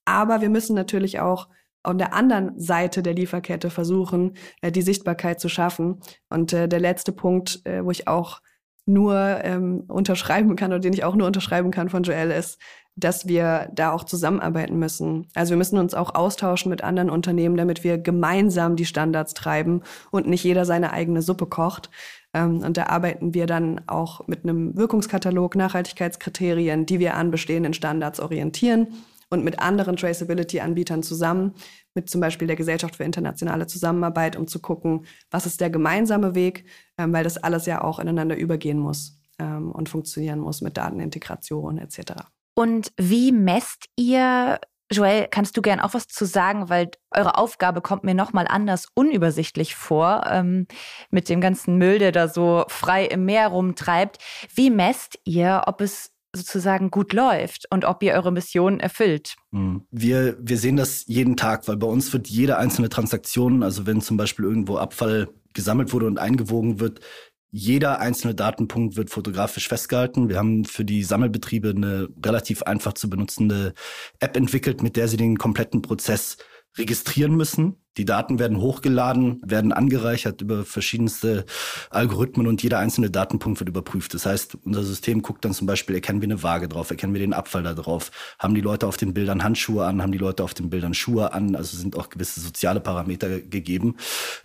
[0.03, 1.47] Aber wir müssen natürlich auch
[1.83, 6.01] an der anderen Seite der Lieferkette versuchen, äh, die Sichtbarkeit zu schaffen.
[6.29, 8.41] Und äh, der letzte Punkt, äh, wo ich auch
[8.88, 12.60] nur ähm, unterschreiben kann oder den ich auch nur unterschreiben kann von Joel ist,
[12.95, 15.28] dass wir da auch zusammenarbeiten müssen.
[15.36, 19.84] Also wir müssen uns auch austauschen mit anderen Unternehmen, damit wir gemeinsam die Standards treiben
[20.10, 21.91] und nicht jeder seine eigene Suppe kocht.
[22.34, 27.73] Ähm, und da arbeiten wir dann auch mit einem Wirkungskatalog, Nachhaltigkeitskriterien, die wir an bestehenden
[27.73, 28.88] Standards orientieren
[29.30, 31.54] und mit anderen Traceability-Anbietern zusammen,
[31.97, 36.36] mit zum Beispiel der Gesellschaft für internationale Zusammenarbeit, um zu gucken, was ist der gemeinsame
[36.36, 36.65] Weg,
[36.99, 41.79] ähm, weil das alles ja auch ineinander übergehen muss ähm, und funktionieren muss mit Datenintegration
[41.79, 42.13] etc.
[42.53, 44.60] Und wie messt ihr,
[44.91, 48.86] Joel, kannst du gern auch was zu sagen, weil eure Aufgabe kommt mir nochmal anders
[48.93, 50.67] unübersichtlich vor, ähm,
[51.10, 54.19] mit dem ganzen Müll, der da so frei im Meer rumtreibt.
[54.53, 59.36] Wie messt ihr, ob es sozusagen gut läuft und ob ihr eure Mission erfüllt.
[59.52, 59.86] Hm.
[59.91, 64.02] Wir, wir sehen das jeden Tag, weil bei uns wird jede einzelne Transaktion, also wenn
[64.02, 67.02] zum Beispiel irgendwo Abfall gesammelt wurde und eingewogen wird,
[67.50, 70.30] jeder einzelne Datenpunkt wird fotografisch festgehalten.
[70.30, 73.73] Wir haben für die Sammelbetriebe eine relativ einfach zu benutzende
[74.19, 76.38] App entwickelt, mit der sie den kompletten Prozess
[76.77, 77.75] registrieren müssen.
[77.97, 81.45] Die Daten werden hochgeladen, werden angereichert über verschiedenste
[81.89, 84.13] Algorithmen und jeder einzelne Datenpunkt wird überprüft.
[84.13, 87.21] Das heißt, unser System guckt dann zum Beispiel, erkennen wir eine Waage drauf, erkennen wir
[87.21, 90.43] den Abfall da drauf, haben die Leute auf den Bildern Handschuhe an, haben die Leute
[90.43, 93.95] auf den Bildern Schuhe an, also sind auch gewisse soziale Parameter gegeben.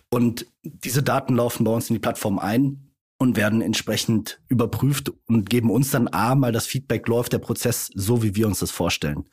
[0.09, 5.49] Und diese Daten laufen bei uns in die Plattform ein und werden entsprechend überprüft und
[5.49, 8.71] geben uns dann A mal das Feedback, läuft der Prozess so, wie wir uns das
[8.71, 9.25] vorstellen.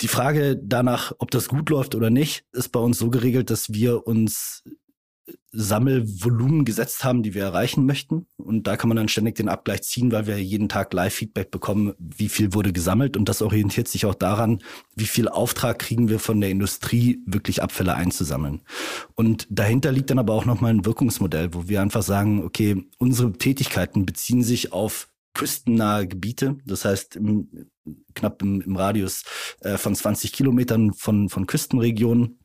[0.00, 3.72] Die Frage danach, ob das gut läuft oder nicht, ist bei uns so geregelt, dass
[3.72, 4.62] wir uns
[5.52, 8.26] Sammelvolumen gesetzt haben, die wir erreichen möchten.
[8.36, 11.94] Und da kann man dann ständig den Abgleich ziehen, weil wir jeden Tag Live-Feedback bekommen,
[11.98, 13.16] wie viel wurde gesammelt.
[13.16, 14.60] Und das orientiert sich auch daran,
[14.94, 18.62] wie viel Auftrag kriegen wir von der Industrie, wirklich Abfälle einzusammeln.
[19.16, 23.32] Und dahinter liegt dann aber auch nochmal ein Wirkungsmodell, wo wir einfach sagen, okay, unsere
[23.32, 27.70] Tätigkeiten beziehen sich auf küstennahe Gebiete, das heißt im,
[28.14, 29.24] knapp im, im Radius
[29.60, 32.40] äh, von 20 Kilometern von, von Küstenregionen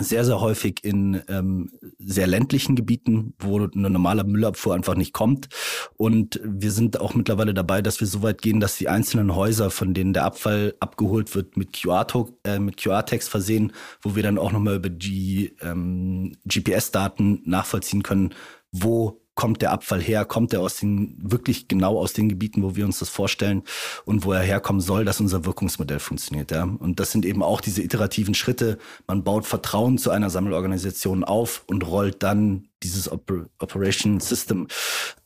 [0.00, 5.48] sehr, sehr häufig in ähm, sehr ländlichen Gebieten, wo eine normale Müllabfuhr einfach nicht kommt.
[5.96, 9.70] Und wir sind auch mittlerweile dabei, dass wir so weit gehen, dass die einzelnen Häuser,
[9.70, 14.38] von denen der Abfall abgeholt wird, mit QR-Tags äh, mit QR versehen, wo wir dann
[14.38, 18.34] auch nochmal über die ähm, GPS-Daten nachvollziehen können,
[18.72, 22.74] wo kommt der Abfall her, kommt er aus den, wirklich genau aus den Gebieten, wo
[22.74, 23.62] wir uns das vorstellen
[24.04, 26.64] und wo er herkommen soll, dass unser Wirkungsmodell funktioniert, ja.
[26.64, 28.78] Und das sind eben auch diese iterativen Schritte.
[29.06, 34.66] Man baut Vertrauen zu einer Sammelorganisation auf und rollt dann dieses Oper Operation System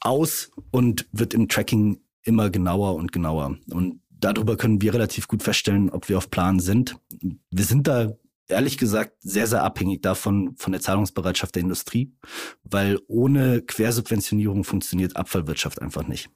[0.00, 3.56] aus und wird im Tracking immer genauer und genauer.
[3.70, 6.96] Und darüber können wir relativ gut feststellen, ob wir auf Plan sind.
[7.50, 8.12] Wir sind da
[8.50, 12.12] ehrlich gesagt sehr, sehr abhängig davon, von der Zahlungsbereitschaft der Industrie,
[12.62, 16.28] weil ohne Quersubventionierung funktioniert Abfallwirtschaft einfach nicht.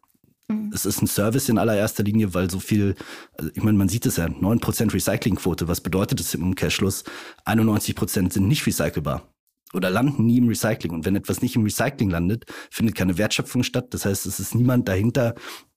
[0.48, 0.70] Mhm.
[0.74, 2.94] Es ist ein Service in allererster Linie, weil so viel,
[3.38, 7.04] also ich meine, man sieht es ja, 9% Recyclingquote, was bedeutet das im Umkehrschluss?
[7.46, 9.28] 91% sind nicht recycelbar
[9.74, 10.92] oder landen nie im Recycling.
[10.92, 13.92] Und wenn etwas nicht im Recycling landet, findet keine Wertschöpfung statt.
[13.92, 15.34] Das heißt, es ist niemand dahinter,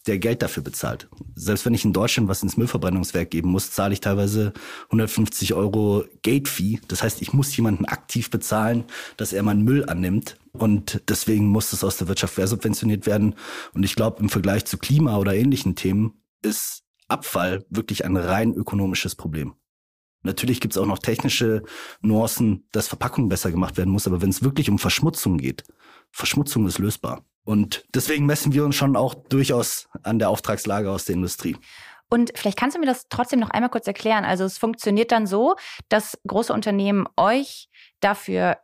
[0.07, 1.07] der Geld dafür bezahlt.
[1.35, 4.53] Selbst wenn ich in Deutschland was ins Müllverbrennungswerk geben muss, zahle ich teilweise
[4.85, 6.79] 150 Euro Gate-Fee.
[6.87, 8.85] Das heißt, ich muss jemanden aktiv bezahlen,
[9.17, 10.37] dass er meinen Müll annimmt.
[10.53, 13.35] Und deswegen muss es aus der Wirtschaft subventioniert werden.
[13.73, 18.53] Und ich glaube, im Vergleich zu Klima oder ähnlichen Themen ist Abfall wirklich ein rein
[18.53, 19.53] ökonomisches Problem.
[20.23, 21.63] Natürlich gibt es auch noch technische
[22.01, 25.63] Nuancen, dass Verpackung besser gemacht werden muss, aber wenn es wirklich um Verschmutzung geht,
[26.11, 27.23] Verschmutzung ist lösbar.
[27.47, 31.55] Und deswegen messen wir uns schon auch durchaus an der Auftragslage aus der Industrie.
[32.09, 34.25] Und vielleicht kannst du mir das trotzdem noch einmal kurz erklären.
[34.25, 35.55] Also es funktioniert dann so,
[35.87, 37.69] dass große Unternehmen euch
[38.01, 38.57] dafür,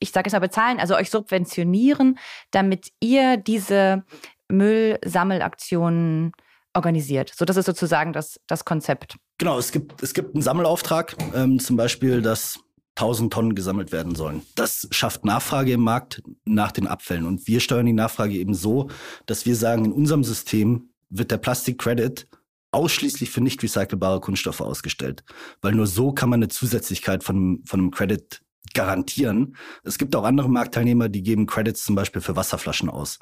[0.00, 2.18] ich sage es mal bezahlen, also euch subventionieren,
[2.50, 4.04] damit ihr diese
[4.48, 6.32] Müllsammelaktionen
[6.74, 7.32] organisiert.
[7.32, 9.18] So, das ist sozusagen das, das Konzept.
[9.38, 12.58] Genau, es gibt, es gibt einen Sammelauftrag, ähm, zum Beispiel, dass
[12.96, 14.42] 1000 Tonnen gesammelt werden sollen.
[14.54, 17.26] Das schafft Nachfrage im Markt nach den Abfällen.
[17.26, 18.88] Und wir steuern die Nachfrage eben so,
[19.26, 22.26] dass wir sagen, in unserem System wird der Plastic Credit
[22.72, 25.24] ausschließlich für nicht recycelbare Kunststoffe ausgestellt.
[25.60, 28.42] Weil nur so kann man eine Zusätzlichkeit von, von einem Credit
[28.74, 29.56] garantieren.
[29.82, 33.18] Es gibt auch andere Marktteilnehmer, die geben Credits zum Beispiel für Wasserflaschen aus.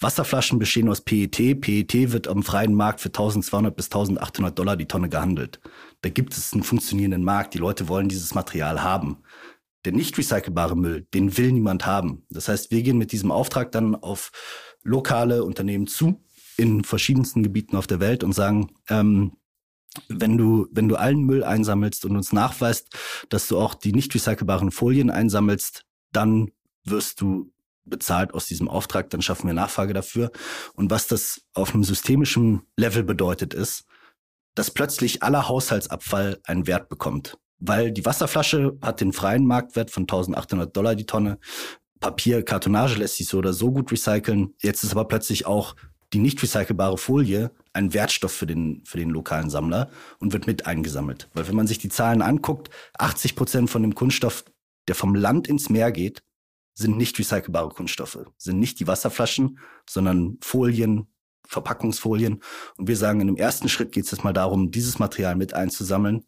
[0.00, 1.60] Wasserflaschen bestehen aus PET.
[1.60, 5.60] PET wird am freien Markt für 1200 bis 1800 Dollar die Tonne gehandelt.
[6.02, 7.54] Da gibt es einen funktionierenden Markt.
[7.54, 9.18] Die Leute wollen dieses Material haben.
[9.84, 12.26] Der nicht recycelbare Müll, den will niemand haben.
[12.30, 14.32] Das heißt, wir gehen mit diesem Auftrag dann auf
[14.82, 16.22] lokale Unternehmen zu
[16.56, 19.32] in verschiedensten Gebieten auf der Welt und sagen, ähm,
[20.08, 22.94] wenn du, wenn du allen Müll einsammelst und uns nachweist,
[23.28, 26.50] dass du auch die nicht recycelbaren Folien einsammelst, dann
[26.84, 27.52] wirst du
[27.84, 30.30] bezahlt aus diesem Auftrag, dann schaffen wir Nachfrage dafür.
[30.74, 33.84] Und was das auf einem systemischen Level bedeutet, ist,
[34.54, 37.38] dass plötzlich aller Haushaltsabfall einen Wert bekommt.
[37.58, 41.38] Weil die Wasserflasche hat den freien Marktwert von 1800 Dollar die Tonne.
[42.00, 44.54] Papier, Kartonage lässt sich so oder so gut recyceln.
[44.60, 45.74] Jetzt ist aber plötzlich auch
[46.12, 50.66] die nicht recycelbare Folie ein Wertstoff für den, für den lokalen Sammler und wird mit
[50.66, 51.28] eingesammelt.
[51.34, 54.44] Weil wenn man sich die Zahlen anguckt, 80 Prozent von dem Kunststoff,
[54.88, 56.22] der vom Land ins Meer geht,
[56.74, 59.58] sind nicht recycelbare Kunststoffe, sind nicht die Wasserflaschen,
[59.88, 61.06] sondern Folien,
[61.46, 62.42] Verpackungsfolien.
[62.76, 65.54] Und wir sagen, in dem ersten Schritt geht es jetzt mal darum, dieses Material mit
[65.54, 66.24] einzusammeln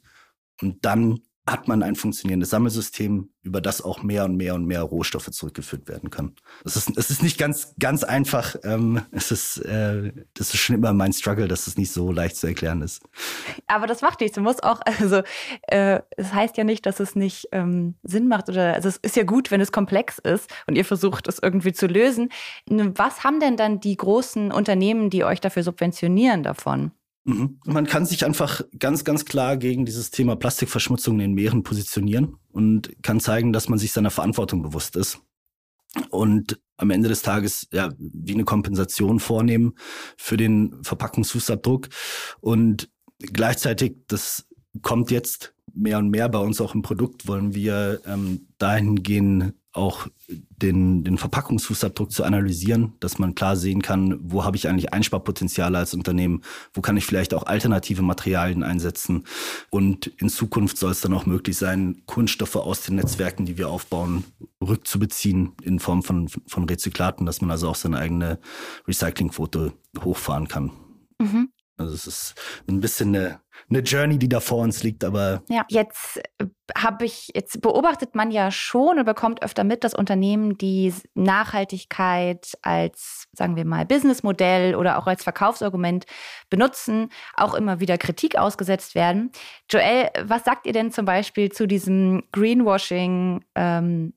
[0.60, 4.82] und dann hat man ein funktionierendes Sammelsystem, über das auch mehr und mehr und mehr
[4.82, 6.36] Rohstoffe zurückgeführt werden können.
[6.64, 8.56] Es ist, es ist nicht ganz, ganz einfach.
[8.62, 12.36] Ähm, es ist, äh, das ist schon immer mein Struggle, dass es nicht so leicht
[12.36, 13.02] zu erklären ist.
[13.66, 14.34] Aber das macht nichts.
[14.34, 15.22] Du musst auch, also
[15.68, 19.16] äh, es heißt ja nicht, dass es nicht ähm, Sinn macht oder also es ist
[19.16, 22.30] ja gut, wenn es komplex ist und ihr versucht es irgendwie zu lösen.
[22.66, 26.92] Was haben denn dann die großen Unternehmen, die euch dafür subventionieren, davon?
[27.28, 27.60] Mhm.
[27.66, 32.36] Man kann sich einfach ganz, ganz klar gegen dieses Thema Plastikverschmutzung in den Meeren positionieren
[32.52, 35.20] und kann zeigen, dass man sich seiner Verantwortung bewusst ist.
[36.08, 39.74] Und am Ende des Tages ja wie eine Kompensation vornehmen
[40.16, 41.88] für den Verpackungsfußabdruck.
[42.40, 42.88] Und
[43.18, 44.46] gleichzeitig, das
[44.80, 49.57] kommt jetzt mehr und mehr bei uns auch im Produkt, wollen wir ähm, dahin gehen,
[49.72, 54.92] auch den, den Verpackungsfußabdruck zu analysieren, dass man klar sehen kann, wo habe ich eigentlich
[54.92, 59.24] Einsparpotenziale als Unternehmen, wo kann ich vielleicht auch alternative Materialien einsetzen.
[59.70, 63.68] Und in Zukunft soll es dann auch möglich sein, Kunststoffe aus den Netzwerken, die wir
[63.68, 64.24] aufbauen,
[64.60, 68.38] rückzubeziehen in Form von, von Rezyklaten, dass man also auch seine eigene
[68.86, 70.72] Recyclingquote hochfahren kann.
[71.18, 71.50] Mhm.
[71.76, 72.34] Also es ist
[72.68, 73.40] ein bisschen eine,
[73.70, 75.42] eine Journey, die da vor uns liegt, aber.
[75.48, 79.94] Ja, jetzt äh, habe ich, jetzt beobachtet man ja schon und bekommt öfter mit, dass
[79.94, 86.06] Unternehmen die Nachhaltigkeit als, sagen wir mal, Businessmodell oder auch als Verkaufsargument
[86.50, 89.30] benutzen, auch immer wieder Kritik ausgesetzt werden.
[89.70, 93.44] Joel, was sagt ihr denn zum Beispiel zu diesem Greenwashing?
[93.54, 94.14] Ähm,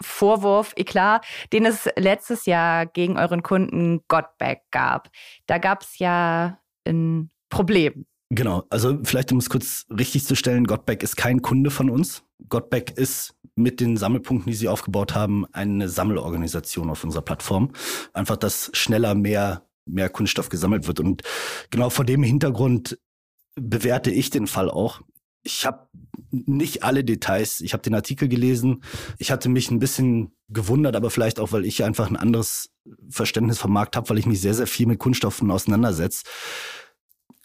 [0.00, 5.10] Vorwurf, Eklat, den es letztes Jahr gegen euren Kunden Godback gab.
[5.46, 8.06] Da gab es ja ein Problem.
[8.30, 12.24] Genau, also vielleicht um es kurz richtig zu stellen, Gottbeck ist kein Kunde von uns.
[12.48, 17.72] Gottbeck ist mit den Sammelpunkten, die sie aufgebaut haben, eine Sammelorganisation auf unserer Plattform.
[18.12, 21.00] Einfach, dass schneller mehr, mehr Kunststoff gesammelt wird.
[21.00, 21.22] Und
[21.70, 22.98] genau vor dem Hintergrund
[23.56, 25.00] bewerte ich den Fall auch.
[25.42, 25.88] Ich habe
[26.30, 27.60] nicht alle Details.
[27.60, 28.82] Ich habe den Artikel gelesen.
[29.18, 32.70] Ich hatte mich ein bisschen gewundert, aber vielleicht auch, weil ich einfach ein anderes
[33.08, 36.24] Verständnis vom Markt habe, weil ich mich sehr, sehr viel mit Kunststoffen auseinandersetze.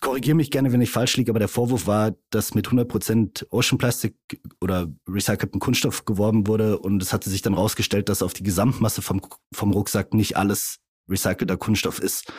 [0.03, 3.77] Korrigiere mich gerne, wenn ich falsch liege, aber der Vorwurf war, dass mit 100% Ocean
[3.77, 4.15] Plastic
[4.59, 9.01] oder recycelten Kunststoff geworben wurde und es hatte sich dann rausgestellt, dass auf die Gesamtmasse
[9.01, 9.21] vom,
[9.53, 12.33] vom Rucksack nicht alles recycelter Kunststoff ist.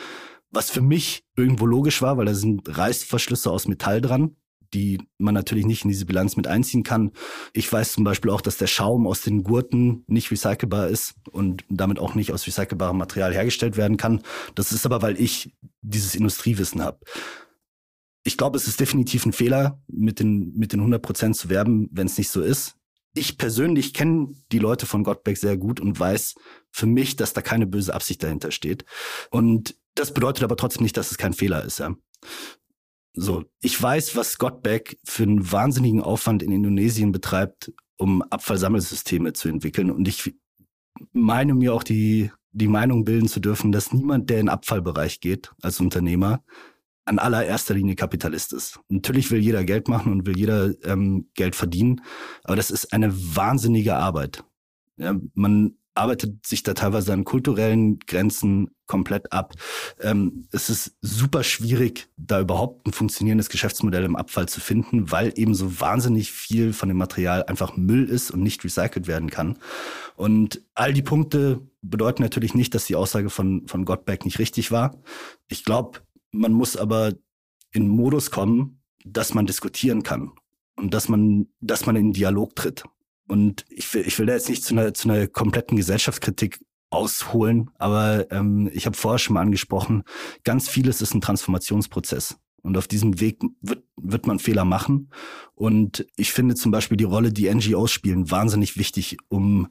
[0.51, 4.35] Was für mich irgendwo logisch war, weil da sind Reißverschlüsse aus Metall dran
[4.73, 7.11] die man natürlich nicht in diese Bilanz mit einziehen kann.
[7.53, 11.63] Ich weiß zum Beispiel auch, dass der Schaum aus den Gurten nicht recycelbar ist und
[11.69, 14.21] damit auch nicht aus recycelbarem Material hergestellt werden kann.
[14.55, 16.97] Das ist aber, weil ich dieses Industriewissen habe.
[18.27, 21.87] Ich glaube, es ist definitiv ein Fehler, mit den, mit den 100 Prozent zu werben,
[21.91, 22.75] wenn es nicht so ist.
[23.13, 26.33] Ich persönlich kenne die Leute von Gottbeck sehr gut und weiß
[26.71, 28.83] für mich, dass da keine böse Absicht dahinter steht.
[29.29, 31.77] Und das bedeutet aber trotzdem nicht, dass es kein Fehler ist.
[31.77, 31.95] Ja.
[33.13, 39.49] So, ich weiß, was Gottbeck für einen wahnsinnigen Aufwand in Indonesien betreibt, um Abfallsammelsysteme zu
[39.49, 39.91] entwickeln.
[39.91, 40.35] Und ich
[41.13, 45.21] meine mir auch die, die Meinung bilden zu dürfen, dass niemand, der in den Abfallbereich
[45.21, 46.43] geht als Unternehmer,
[47.05, 48.79] an allererster Linie Kapitalist ist.
[48.89, 52.01] Natürlich will jeder Geld machen und will jeder ähm, Geld verdienen,
[52.43, 54.43] aber das ist eine wahnsinnige Arbeit.
[54.97, 59.53] Ja, man arbeitet sich da teilweise an kulturellen Grenzen komplett ab.
[59.99, 65.33] Ähm, es ist super schwierig, da überhaupt ein funktionierendes Geschäftsmodell im Abfall zu finden, weil
[65.35, 69.57] eben so wahnsinnig viel von dem Material einfach Müll ist und nicht recycelt werden kann.
[70.15, 74.71] Und all die Punkte bedeuten natürlich nicht, dass die Aussage von, von Gottberg nicht richtig
[74.71, 75.01] war.
[75.47, 75.99] Ich glaube,
[76.35, 77.13] man muss aber
[77.71, 80.31] in Modus kommen, dass man diskutieren kann
[80.75, 82.83] und dass man, dass man in Dialog tritt.
[83.27, 87.71] Und ich will, ich will da jetzt nicht zu einer, zu einer kompletten Gesellschaftskritik ausholen,
[87.77, 90.03] aber ähm, ich habe vorher schon mal angesprochen,
[90.43, 92.37] ganz vieles ist ein Transformationsprozess.
[92.61, 95.11] Und auf diesem Weg wird, wird man Fehler machen.
[95.53, 99.67] Und ich finde zum Beispiel die Rolle, die NGOs spielen, wahnsinnig wichtig, um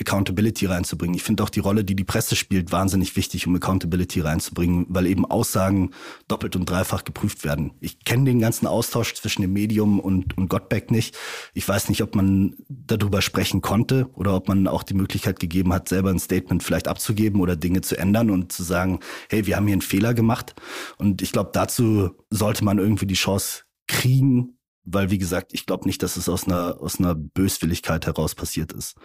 [0.00, 1.14] Accountability reinzubringen.
[1.14, 5.06] Ich finde auch die Rolle, die die Presse spielt, wahnsinnig wichtig, um Accountability reinzubringen, weil
[5.06, 5.90] eben Aussagen
[6.26, 7.72] doppelt und dreifach geprüft werden.
[7.80, 11.16] Ich kenne den ganzen Austausch zwischen dem Medium und, und Gottbeck nicht.
[11.54, 15.72] Ich weiß nicht, ob man darüber sprechen konnte oder ob man auch die Möglichkeit gegeben
[15.72, 19.56] hat, selber ein Statement vielleicht abzugeben oder Dinge zu ändern und zu sagen, hey, wir
[19.56, 20.54] haben hier einen Fehler gemacht.
[20.96, 25.86] Und ich glaube, dazu sollte man irgendwie die Chance kriegen, weil wie gesagt, ich glaube
[25.86, 28.96] nicht, dass es aus einer aus einer Böswilligkeit heraus passiert ist.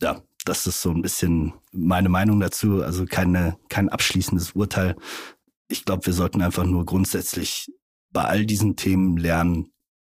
[0.00, 2.82] Ja, das ist so ein bisschen meine Meinung dazu.
[2.82, 4.96] Also keine kein abschließendes Urteil.
[5.68, 7.68] Ich glaube, wir sollten einfach nur grundsätzlich
[8.10, 9.72] bei all diesen Themen lernen,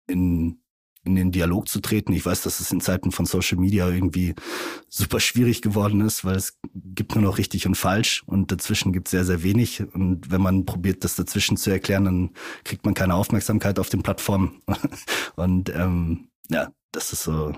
[0.07, 0.62] in
[1.05, 2.13] in den Dialog zu treten.
[2.13, 4.35] Ich weiß, dass es in Zeiten von Social Media irgendwie
[4.87, 9.07] super schwierig geworden ist, weil es gibt nur noch richtig und falsch und dazwischen gibt
[9.07, 9.83] es sehr, sehr wenig.
[9.93, 12.29] Und wenn man probiert, das dazwischen zu erklären, dann
[12.63, 14.61] kriegt man keine Aufmerksamkeit auf den Plattformen.
[15.35, 17.53] Und ähm, ja, das ist so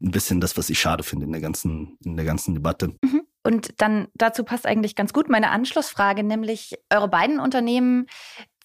[0.00, 2.94] ein bisschen das, was ich schade finde in der ganzen, in der ganzen Debatte.
[3.02, 3.22] Mhm.
[3.44, 8.06] Und dann dazu passt eigentlich ganz gut meine Anschlussfrage, nämlich eure beiden Unternehmen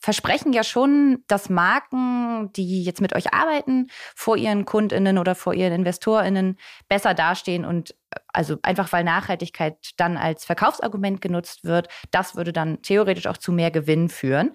[0.04, 5.54] versprechen ja schon, dass Marken, die jetzt mit euch arbeiten, vor ihren KundInnen oder vor
[5.54, 6.58] ihren InvestorInnen
[6.90, 12.52] besser dastehen und äh, also einfach weil Nachhaltigkeit dann als Verkaufsargument genutzt wird, das würde
[12.52, 14.52] dann theoretisch auch zu mehr Gewinn führen.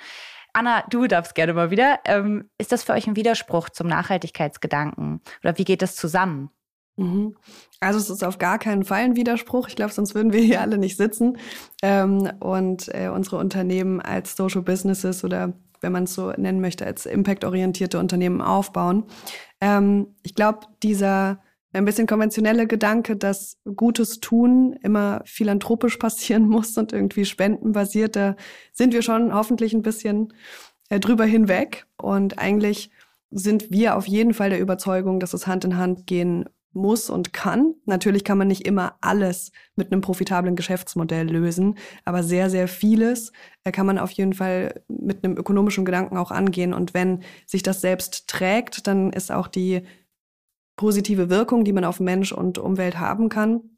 [0.53, 2.01] Anna, du darfst gerne mal wieder.
[2.05, 5.23] Ähm, ist das für euch ein Widerspruch zum Nachhaltigkeitsgedanken?
[5.43, 6.51] Oder wie geht das zusammen?
[6.99, 7.37] Mhm.
[7.81, 9.69] Also es ist auf gar keinen Fall ein Widerspruch.
[9.69, 11.39] Ich glaube, sonst würden wir hier alle nicht sitzen
[11.83, 16.85] ähm, und äh, unsere Unternehmen als Social Businesses oder wenn man es so nennen möchte,
[16.85, 19.05] als impactorientierte Unternehmen aufbauen.
[19.61, 21.41] Ähm, ich glaube, dieser
[21.73, 28.35] ein bisschen konventionelle Gedanke, dass Gutes tun immer philanthropisch passieren muss und irgendwie spendenbasiert, da
[28.73, 30.33] sind wir schon hoffentlich ein bisschen
[30.89, 31.87] äh, drüber hinweg.
[31.97, 32.91] Und eigentlich
[33.31, 37.33] sind wir auf jeden Fall der Überzeugung, dass es Hand in Hand gehen muss und
[37.33, 37.75] kann.
[37.87, 43.33] Natürlich kann man nicht immer alles mit einem profitablen Geschäftsmodell lösen, aber sehr, sehr vieles
[43.65, 46.75] äh, kann man auf jeden Fall mit einem ökonomischen Gedanken auch angehen.
[46.75, 49.83] Und wenn sich das selbst trägt, dann ist auch die
[50.77, 53.78] positive Wirkung, die man auf Mensch und Umwelt haben kann,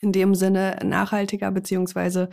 [0.00, 2.28] in dem Sinne nachhaltiger, beziehungsweise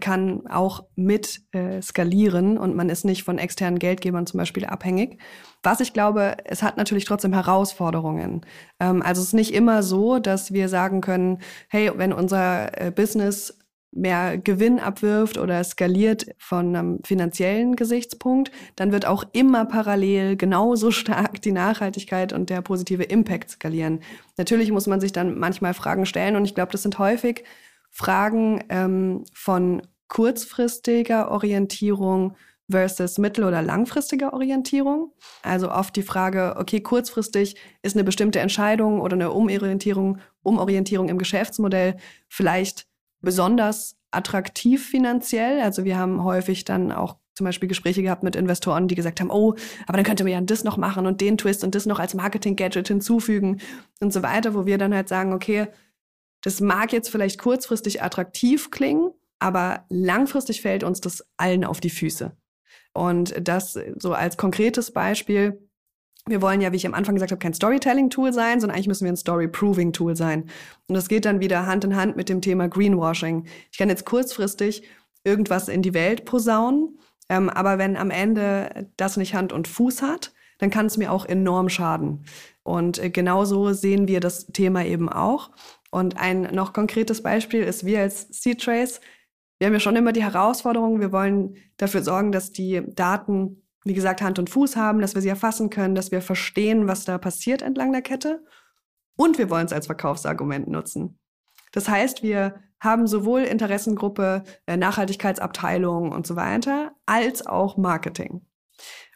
[0.00, 5.18] kann auch mit äh, skalieren und man ist nicht von externen Geldgebern zum Beispiel abhängig.
[5.62, 8.44] Was ich glaube, es hat natürlich trotzdem Herausforderungen.
[8.80, 11.38] Ähm, also es ist nicht immer so, dass wir sagen können,
[11.68, 13.58] hey, wenn unser äh, Business
[13.96, 20.90] mehr Gewinn abwirft oder skaliert von einem finanziellen Gesichtspunkt, dann wird auch immer parallel genauso
[20.90, 24.00] stark die Nachhaltigkeit und der positive Impact skalieren.
[24.36, 27.44] Natürlich muss man sich dann manchmal Fragen stellen und ich glaube, das sind häufig
[27.90, 32.36] Fragen ähm, von kurzfristiger Orientierung
[32.68, 35.12] versus mittel- oder langfristiger Orientierung.
[35.42, 41.18] Also oft die Frage, okay, kurzfristig ist eine bestimmte Entscheidung oder eine Umorientierung, Umorientierung im
[41.18, 41.96] Geschäftsmodell
[42.28, 42.86] vielleicht
[43.20, 45.60] besonders attraktiv finanziell.
[45.60, 49.30] Also wir haben häufig dann auch zum Beispiel Gespräche gehabt mit Investoren, die gesagt haben,
[49.30, 49.54] oh,
[49.86, 52.14] aber dann könnte man ja das noch machen und den Twist und das noch als
[52.14, 53.60] Marketing-Gadget hinzufügen
[54.00, 55.68] und so weiter, wo wir dann halt sagen, okay,
[56.42, 61.90] das mag jetzt vielleicht kurzfristig attraktiv klingen, aber langfristig fällt uns das allen auf die
[61.90, 62.34] Füße.
[62.94, 65.65] Und das so als konkretes Beispiel.
[66.28, 69.04] Wir wollen ja, wie ich am Anfang gesagt habe, kein Storytelling-Tool sein, sondern eigentlich müssen
[69.04, 70.50] wir ein Story-Proving-Tool sein.
[70.88, 73.46] Und das geht dann wieder Hand in Hand mit dem Thema Greenwashing.
[73.70, 74.82] Ich kann jetzt kurzfristig
[75.22, 76.98] irgendwas in die Welt posaunen,
[77.28, 81.12] ähm, aber wenn am Ende das nicht Hand und Fuß hat, dann kann es mir
[81.12, 82.24] auch enorm schaden.
[82.64, 85.50] Und äh, genauso sehen wir das Thema eben auch.
[85.90, 89.00] Und ein noch konkretes Beispiel ist, wir als C-Trace
[89.58, 93.94] wir haben ja schon immer die Herausforderung, wir wollen dafür sorgen, dass die Daten, wie
[93.94, 97.18] gesagt, Hand und Fuß haben, dass wir sie erfassen können, dass wir verstehen, was da
[97.18, 98.44] passiert entlang der Kette.
[99.16, 101.18] Und wir wollen es als Verkaufsargument nutzen.
[101.70, 108.44] Das heißt, wir haben sowohl Interessengruppe, äh, Nachhaltigkeitsabteilung und so weiter, als auch Marketing.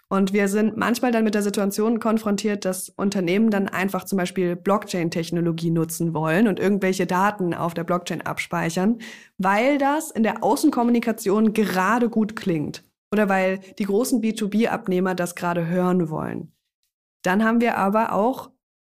[0.09, 4.57] Und wir sind manchmal dann mit der Situation konfrontiert, dass Unternehmen dann einfach zum Beispiel
[4.57, 8.99] Blockchain-Technologie nutzen wollen und irgendwelche Daten auf der Blockchain abspeichern,
[9.39, 15.67] weil das in der Außenkommunikation gerade gut klingt oder weil die großen B2B-Abnehmer das gerade
[15.67, 16.53] hören wollen.
[17.23, 18.51] Dann haben wir aber auch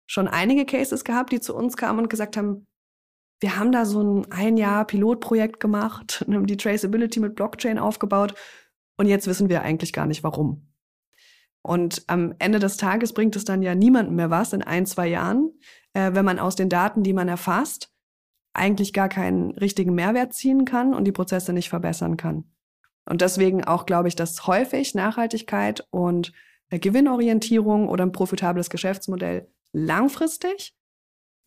[0.07, 2.67] schon einige Cases gehabt, die zu uns kamen und gesagt haben,
[3.41, 8.35] wir haben da so ein ein Jahr Pilotprojekt gemacht, haben die Traceability mit Blockchain aufgebaut
[8.97, 10.69] und jetzt wissen wir eigentlich gar nicht warum.
[11.63, 15.09] Und am Ende des Tages bringt es dann ja niemandem mehr was in ein, zwei
[15.09, 15.53] Jahren,
[15.95, 17.93] äh, wenn man aus den Daten, die man erfasst,
[18.53, 22.53] eigentlich gar keinen richtigen Mehrwert ziehen kann und die Prozesse nicht verbessern kann.
[23.05, 26.33] Und deswegen auch glaube ich, dass häufig Nachhaltigkeit und
[26.71, 30.75] Gewinnorientierung oder ein profitables Geschäftsmodell langfristig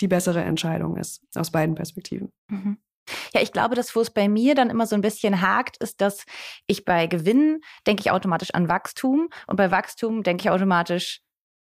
[0.02, 2.32] die bessere Entscheidung ist, aus beiden Perspektiven.
[2.50, 2.78] Mhm.
[3.34, 6.02] Ja, ich glaube, dass wo es bei mir dann immer so ein bisschen hakt, ist,
[6.02, 6.26] dass
[6.68, 11.22] ich bei Gewinnen denke ich automatisch an Wachstum und bei Wachstum denke ich automatisch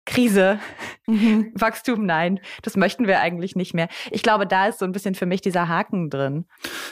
[0.06, 0.58] Krise,
[1.06, 1.52] mhm.
[1.54, 3.88] Wachstum, nein, das möchten wir eigentlich nicht mehr.
[4.10, 6.44] Ich glaube, da ist so ein bisschen für mich dieser Haken drin.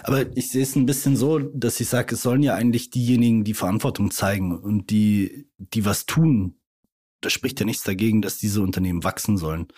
[0.02, 3.44] Aber ich sehe es ein bisschen so, dass ich sage, es sollen ja eigentlich diejenigen,
[3.44, 6.56] die Verantwortung zeigen und die, die was tun,
[7.22, 9.68] da spricht ja nichts dagegen, dass diese Unternehmen wachsen sollen.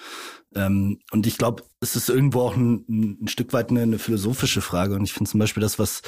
[0.54, 2.84] Ähm, und ich glaube, es ist irgendwo auch ein,
[3.22, 4.94] ein Stück weit eine, eine, philosophische Frage.
[4.94, 6.02] Und ich finde zum Beispiel das, was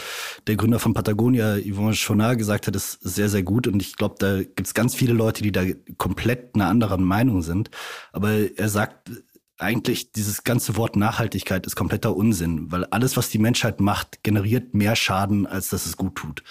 [0.47, 3.67] der Gründer von Patagonia, Yvon Chonard, gesagt hat, ist sehr, sehr gut.
[3.67, 5.65] Und ich glaube, da gibt es ganz viele Leute, die da
[5.99, 7.71] komplett einer anderen Meinung sind.
[8.13, 9.11] Aber er sagt,
[9.59, 14.75] eigentlich dieses ganze Wort Nachhaltigkeit ist kompletter Unsinn, weil alles, was die Menschheit macht, generiert
[14.75, 16.43] mehr Schaden, als dass es gut tut.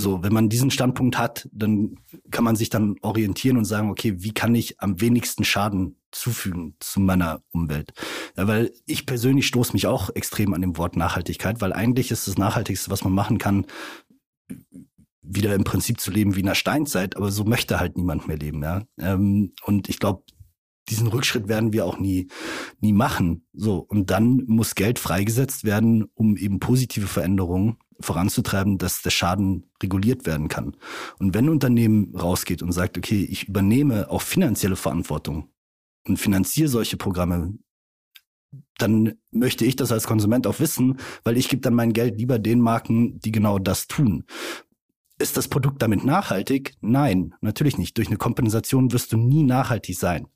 [0.00, 1.96] So, wenn man diesen Standpunkt hat, dann
[2.30, 6.74] kann man sich dann orientieren und sagen, okay, wie kann ich am wenigsten Schaden zufügen
[6.80, 7.92] zu meiner Umwelt?
[8.36, 12.26] Ja, weil ich persönlich stoße mich auch extrem an dem Wort Nachhaltigkeit, weil eigentlich ist
[12.26, 13.66] das Nachhaltigste, was man machen kann,
[15.22, 18.38] wieder im Prinzip zu leben wie in der Steinzeit, aber so möchte halt niemand mehr
[18.38, 18.82] leben, ja.
[18.98, 20.24] Ähm, und ich glaube,
[20.90, 22.28] diesen Rückschritt werden wir auch nie,
[22.80, 23.46] nie machen.
[23.52, 23.78] So.
[23.78, 30.26] Und dann muss Geld freigesetzt werden, um eben positive Veränderungen voranzutreiben, dass der Schaden reguliert
[30.26, 30.76] werden kann.
[31.18, 35.50] Und wenn ein Unternehmen rausgeht und sagt, okay, ich übernehme auch finanzielle Verantwortung
[36.06, 37.58] und finanziere solche Programme,
[38.78, 42.38] dann möchte ich das als Konsument auch wissen, weil ich gebe dann mein Geld lieber
[42.38, 44.24] den Marken, die genau das tun.
[45.18, 46.74] Ist das Produkt damit nachhaltig?
[46.80, 47.98] Nein, natürlich nicht.
[47.98, 50.26] Durch eine Kompensation wirst du nie nachhaltig sein.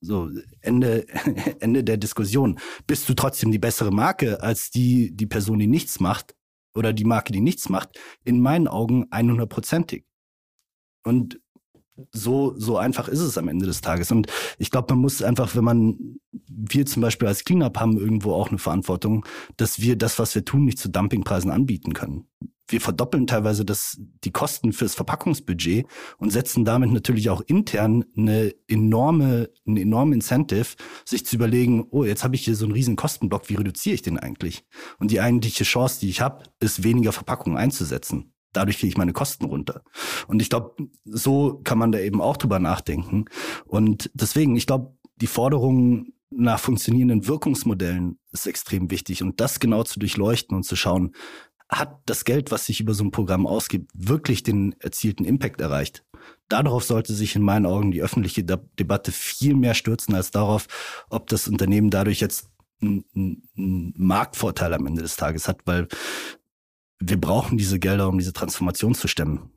[0.00, 0.30] So,
[0.60, 1.06] Ende,
[1.60, 2.58] Ende der Diskussion.
[2.86, 6.34] Bist du trotzdem die bessere Marke als die, die Person, die nichts macht?
[6.78, 10.04] oder die Marke, die nichts macht, in meinen Augen 100%ig.
[11.04, 11.40] Und
[12.12, 14.12] so, so einfach ist es am Ende des Tages.
[14.12, 14.28] Und
[14.58, 18.48] ich glaube, man muss einfach, wenn man, wir zum Beispiel als Cleanup haben irgendwo auch
[18.48, 19.26] eine Verantwortung,
[19.56, 22.28] dass wir das, was wir tun, nicht zu Dumpingpreisen anbieten können
[22.68, 25.86] wir verdoppeln teilweise das, die Kosten fürs Verpackungsbudget
[26.18, 32.04] und setzen damit natürlich auch intern eine enorme, einen enormen Incentive, sich zu überlegen, oh,
[32.04, 34.64] jetzt habe ich hier so einen riesen Kostenblock, wie reduziere ich den eigentlich?
[34.98, 38.32] Und die eigentliche Chance, die ich habe, ist weniger Verpackungen einzusetzen.
[38.52, 39.82] Dadurch kriege ich meine Kosten runter.
[40.26, 43.26] Und ich glaube, so kann man da eben auch drüber nachdenken.
[43.66, 49.82] Und deswegen, ich glaube, die Forderungen nach funktionierenden Wirkungsmodellen ist extrem wichtig und das genau
[49.82, 51.14] zu durchleuchten und zu schauen,
[51.68, 56.04] hat das Geld, was sich über so ein Programm ausgibt, wirklich den erzielten Impact erreicht?
[56.48, 60.66] Darauf sollte sich in meinen Augen die öffentliche De Debatte viel mehr stürzen als darauf,
[61.10, 62.48] ob das Unternehmen dadurch jetzt
[62.80, 63.42] einen,
[63.96, 65.88] Marktvorteil am Ende des Tages hat, weil
[67.00, 69.50] wir brauchen diese Gelder, um diese Transformation zu stemmen.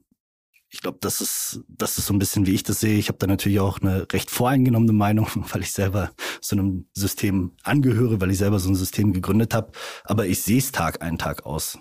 [0.69, 2.97] Ich glaube, das ist, das ist so ein bisschen, wie ich das sehe.
[2.97, 7.53] Ich habe da natürlich auch eine recht voreingenommene Meinung, weil ich selber so einem System
[7.63, 9.71] angehöre, weil ich selber so ein System gegründet habe.
[10.03, 11.77] Aber ich sehe es Tag ein, Tag aus.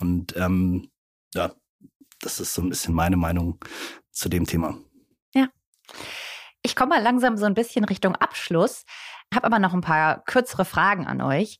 [0.00, 0.90] Und ähm,
[1.34, 1.52] ja,
[2.20, 3.58] das ist so ein bisschen meine Meinung
[4.10, 4.78] zu dem Thema.
[5.34, 5.48] Ja.
[6.62, 8.84] Ich komme mal langsam so ein bisschen Richtung Abschluss,
[9.34, 11.58] habe aber noch ein paar kürzere Fragen an euch.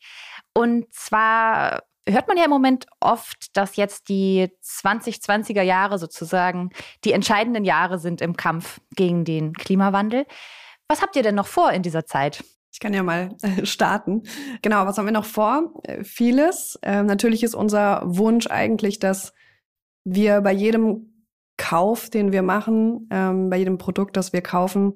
[0.55, 6.70] Und zwar hört man ja im Moment oft, dass jetzt die 2020er Jahre sozusagen
[7.05, 10.26] die entscheidenden Jahre sind im Kampf gegen den Klimawandel.
[10.89, 12.45] Was habt ihr denn noch vor in dieser Zeit?
[12.75, 14.25] Ich kann ja mal äh, starten.
[14.61, 15.81] Genau, was haben wir noch vor?
[15.85, 16.77] Äh, vieles.
[16.83, 19.33] Ähm, natürlich ist unser Wunsch eigentlich, dass
[20.03, 24.93] wir bei jedem Kauf, den wir machen, ähm, bei jedem Produkt, das wir kaufen,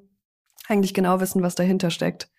[0.67, 2.29] eigentlich genau wissen, was dahinter steckt.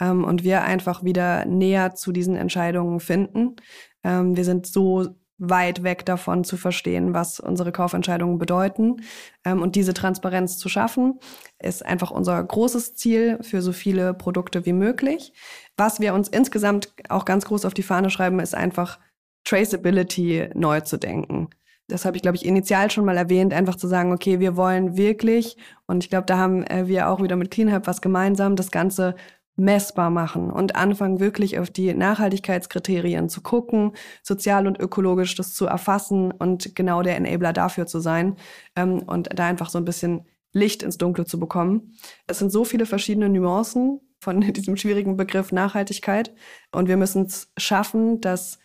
[0.00, 3.56] Ähm, und wir einfach wieder näher zu diesen Entscheidungen finden.
[4.04, 5.08] Ähm, wir sind so
[5.38, 9.02] weit weg davon zu verstehen, was unsere Kaufentscheidungen bedeuten.
[9.44, 11.18] Ähm, und diese Transparenz zu schaffen,
[11.58, 15.32] ist einfach unser großes Ziel für so viele Produkte wie möglich.
[15.76, 18.98] Was wir uns insgesamt auch ganz groß auf die Fahne schreiben, ist einfach
[19.44, 21.48] Traceability neu zu denken.
[21.88, 24.96] Das habe ich, glaube ich, initial schon mal erwähnt, einfach zu sagen, okay, wir wollen
[24.96, 28.70] wirklich, und ich glaube, da haben äh, wir auch wieder mit CleanHub was gemeinsam, das
[28.70, 29.14] Ganze
[29.56, 33.92] messbar machen und anfangen wirklich auf die Nachhaltigkeitskriterien zu gucken,
[34.22, 38.36] sozial und ökologisch das zu erfassen und genau der Enabler dafür zu sein
[38.74, 41.94] ähm, und da einfach so ein bisschen Licht ins Dunkle zu bekommen.
[42.26, 46.34] Es sind so viele verschiedene Nuancen von diesem schwierigen Begriff Nachhaltigkeit
[46.72, 48.58] und wir müssen es schaffen, dass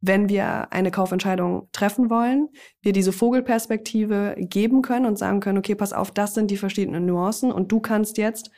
[0.00, 2.48] wenn wir eine Kaufentscheidung treffen wollen,
[2.80, 7.06] wir diese Vogelperspektive geben können und sagen können, okay, pass auf, das sind die verschiedenen
[7.06, 8.50] Nuancen und du kannst jetzt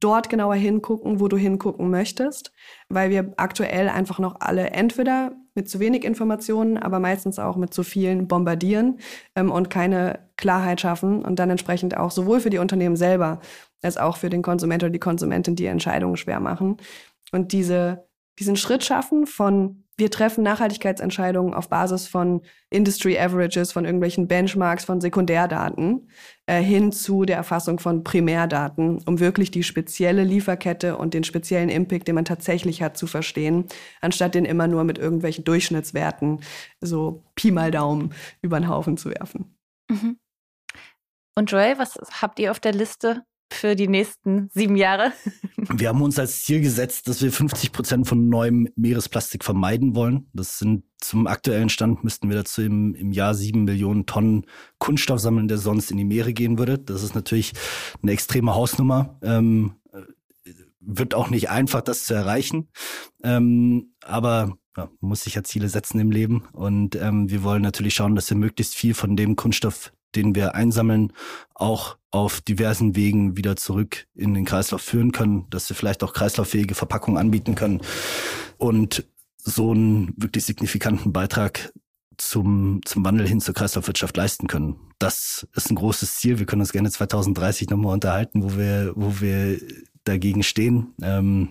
[0.00, 2.52] dort genauer hingucken, wo du hingucken möchtest,
[2.88, 7.74] weil wir aktuell einfach noch alle entweder mit zu wenig Informationen, aber meistens auch mit
[7.74, 9.00] zu vielen bombardieren
[9.34, 13.40] ähm, und keine Klarheit schaffen und dann entsprechend auch sowohl für die Unternehmen selber
[13.82, 16.76] als auch für den Konsument oder die Konsumentin die Entscheidungen schwer machen.
[17.32, 18.06] Und diese,
[18.38, 24.84] diesen Schritt schaffen von wir treffen Nachhaltigkeitsentscheidungen auf Basis von Industry Averages, von irgendwelchen Benchmarks,
[24.84, 26.08] von Sekundärdaten
[26.46, 31.68] äh, hin zu der Erfassung von Primärdaten, um wirklich die spezielle Lieferkette und den speziellen
[31.68, 33.66] Impact, den man tatsächlich hat, zu verstehen,
[34.00, 36.40] anstatt den immer nur mit irgendwelchen Durchschnittswerten
[36.80, 39.58] so Pi mal Daumen über den Haufen zu werfen.
[39.90, 40.16] Mhm.
[41.34, 45.12] Und Joel, was habt ihr auf der Liste für die nächsten sieben Jahre?
[45.70, 50.28] Wir haben uns als Ziel gesetzt, dass wir 50 Prozent von neuem Meeresplastik vermeiden wollen.
[50.32, 54.46] Das sind zum aktuellen Stand müssten wir dazu im, im Jahr sieben Millionen Tonnen
[54.78, 56.78] Kunststoff sammeln, der sonst in die Meere gehen würde.
[56.78, 57.52] Das ist natürlich
[58.02, 59.18] eine extreme Hausnummer.
[59.22, 59.74] Ähm,
[60.80, 62.68] wird auch nicht einfach, das zu erreichen.
[63.22, 66.44] Ähm, aber ja, muss sich ja Ziele setzen im Leben.
[66.52, 70.54] Und ähm, wir wollen natürlich schauen, dass wir möglichst viel von dem Kunststoff den wir
[70.54, 71.12] einsammeln,
[71.54, 76.12] auch auf diversen Wegen wieder zurück in den Kreislauf führen können, dass wir vielleicht auch
[76.12, 77.80] kreislauffähige Verpackungen anbieten können
[78.56, 79.06] und
[79.36, 81.72] so einen wirklich signifikanten Beitrag
[82.16, 84.92] zum, zum Wandel hin zur Kreislaufwirtschaft leisten können.
[84.98, 86.40] Das ist ein großes Ziel.
[86.40, 89.60] Wir können uns gerne 2030 nochmal unterhalten, wo wir, wo wir
[90.04, 90.94] dagegen stehen.
[91.00, 91.50] Ähm,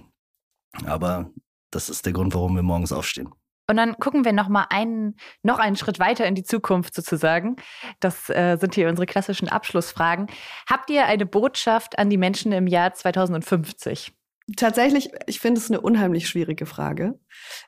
[0.85, 1.31] aber
[1.71, 3.29] das ist der Grund, warum wir morgens aufstehen.
[3.69, 7.57] Und dann gucken wir noch mal einen, noch einen Schritt weiter in die Zukunft sozusagen.
[7.99, 10.27] Das äh, sind hier unsere klassischen Abschlussfragen.
[10.69, 14.13] Habt ihr eine Botschaft an die Menschen im Jahr 2050?
[14.55, 17.19] Tatsächlich, ich finde es eine unheimlich schwierige Frage.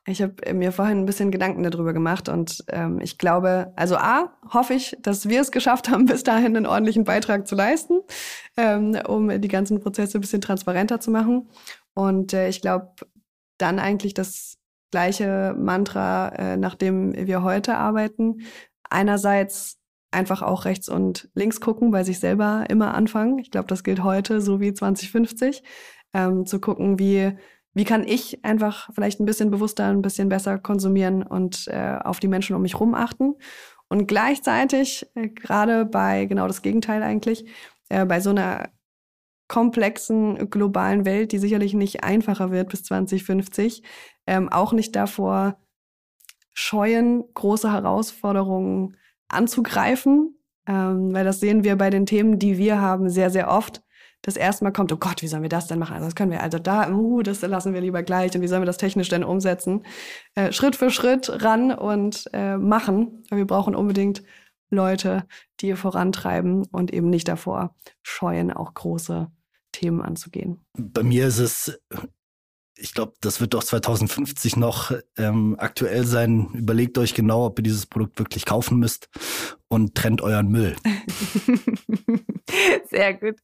[0.07, 4.33] Ich habe mir vorhin ein bisschen Gedanken darüber gemacht und ähm, ich glaube, also A,
[4.53, 7.99] hoffe ich, dass wir es geschafft haben, bis dahin einen ordentlichen Beitrag zu leisten,
[8.55, 11.49] ähm, um die ganzen Prozesse ein bisschen transparenter zu machen.
[11.95, 12.93] Und äh, ich glaube
[13.57, 14.58] dann eigentlich, dass
[14.91, 18.41] gleiche Mantra, äh, nach wir heute arbeiten.
[18.89, 19.77] Einerseits
[20.11, 23.39] einfach auch rechts und links gucken, bei sich selber immer anfangen.
[23.39, 25.63] Ich glaube, das gilt heute so wie 2050.
[26.13, 27.37] Ähm, zu gucken, wie,
[27.73, 32.19] wie kann ich einfach vielleicht ein bisschen bewusster, ein bisschen besser konsumieren und äh, auf
[32.19, 33.35] die Menschen um mich herum achten.
[33.89, 37.45] Und gleichzeitig, äh, gerade bei genau das Gegenteil eigentlich,
[37.89, 38.69] äh, bei so einer
[39.49, 43.83] komplexen globalen Welt, die sicherlich nicht einfacher wird bis 2050,
[44.25, 45.57] ähm, auch nicht davor
[46.53, 48.95] scheuen, große Herausforderungen
[49.27, 50.37] anzugreifen,
[50.67, 53.81] ähm, weil das sehen wir bei den Themen, die wir haben, sehr, sehr oft,
[54.21, 55.93] das erste Mal kommt, oh Gott, wie sollen wir das denn machen?
[55.93, 58.61] Also das können wir, also da, uh, das lassen wir lieber gleich und wie sollen
[58.61, 59.83] wir das technisch denn umsetzen?
[60.35, 63.23] Äh, Schritt für Schritt ran und äh, machen.
[63.31, 64.21] Wir brauchen unbedingt
[64.69, 65.25] Leute,
[65.61, 69.31] die ihr vorantreiben und eben nicht davor scheuen, auch große
[69.71, 70.61] Themen anzugehen.
[70.77, 71.79] Bei mir ist es
[72.79, 76.49] ich glaube, das wird doch 2050 noch ähm, aktuell sein.
[76.53, 79.09] Überlegt euch genau, ob ihr dieses Produkt wirklich kaufen müsst
[79.67, 80.75] und trennt euren Müll.
[82.89, 83.35] Sehr gut.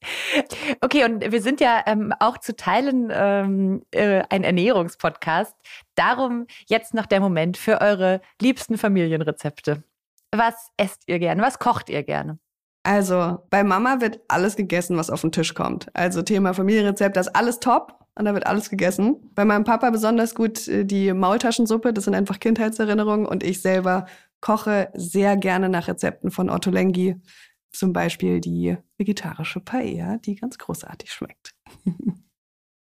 [0.82, 5.56] Okay, und wir sind ja ähm, auch zu Teilen ähm, äh, ein Ernährungspodcast.
[5.96, 9.84] Darum jetzt noch der Moment für eure liebsten Familienrezepte.
[10.32, 11.42] Was esst ihr gerne?
[11.42, 12.40] Was kocht ihr gerne?
[12.86, 15.88] Also, bei Mama wird alles gegessen, was auf den Tisch kommt.
[15.96, 19.32] Also Thema Familienrezept, das ist alles top und da wird alles gegessen.
[19.34, 24.06] Bei meinem Papa besonders gut äh, die Maultaschensuppe, das sind einfach Kindheitserinnerungen und ich selber
[24.40, 27.16] koche sehr gerne nach Rezepten von Otto Lengi.
[27.72, 31.56] Zum Beispiel die vegetarische Paella, die ganz großartig schmeckt.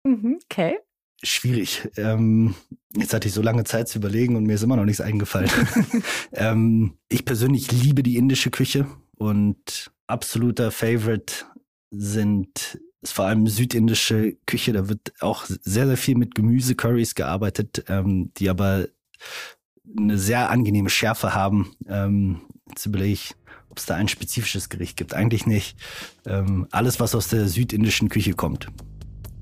[0.05, 0.81] Mhm, okay.
[1.23, 1.89] Schwierig.
[1.97, 2.57] Ähm,
[2.97, 5.49] jetzt hatte ich so lange Zeit zu überlegen und mir ist immer noch nichts eingefallen.
[6.33, 8.89] ähm, ich persönlich liebe die indische Küche
[9.23, 11.33] und absoluter Favorite
[11.91, 14.73] sind ist vor allem südindische Küche.
[14.73, 18.87] Da wird auch sehr, sehr viel mit Gemüsecurries gearbeitet, ähm, die aber
[19.99, 21.75] eine sehr angenehme Schärfe haben.
[21.89, 23.35] Ähm, jetzt überlege ich,
[23.71, 25.15] ob es da ein spezifisches Gericht gibt.
[25.15, 25.77] Eigentlich nicht.
[26.27, 28.69] Ähm, alles, was aus der südindischen Küche kommt.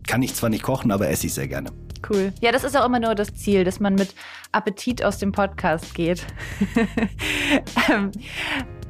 [0.06, 1.70] Kann ich zwar nicht kochen, aber esse ich sehr gerne.
[2.08, 2.32] Cool.
[2.40, 4.14] Ja, das ist auch immer nur das Ziel, dass man mit
[4.52, 6.26] Appetit aus dem Podcast geht.
[7.90, 8.10] ähm,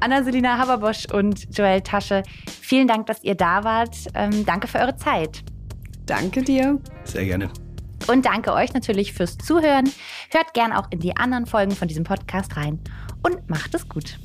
[0.01, 2.23] Anna-Selina Haberbosch und Joel Tasche,
[2.61, 3.95] vielen Dank, dass ihr da wart.
[4.13, 5.43] Ähm, danke für eure Zeit.
[6.05, 6.79] Danke dir.
[7.05, 7.49] Sehr gerne.
[8.07, 9.89] Und danke euch natürlich fürs Zuhören.
[10.31, 12.79] Hört gern auch in die anderen Folgen von diesem Podcast rein
[13.23, 14.17] und macht es gut.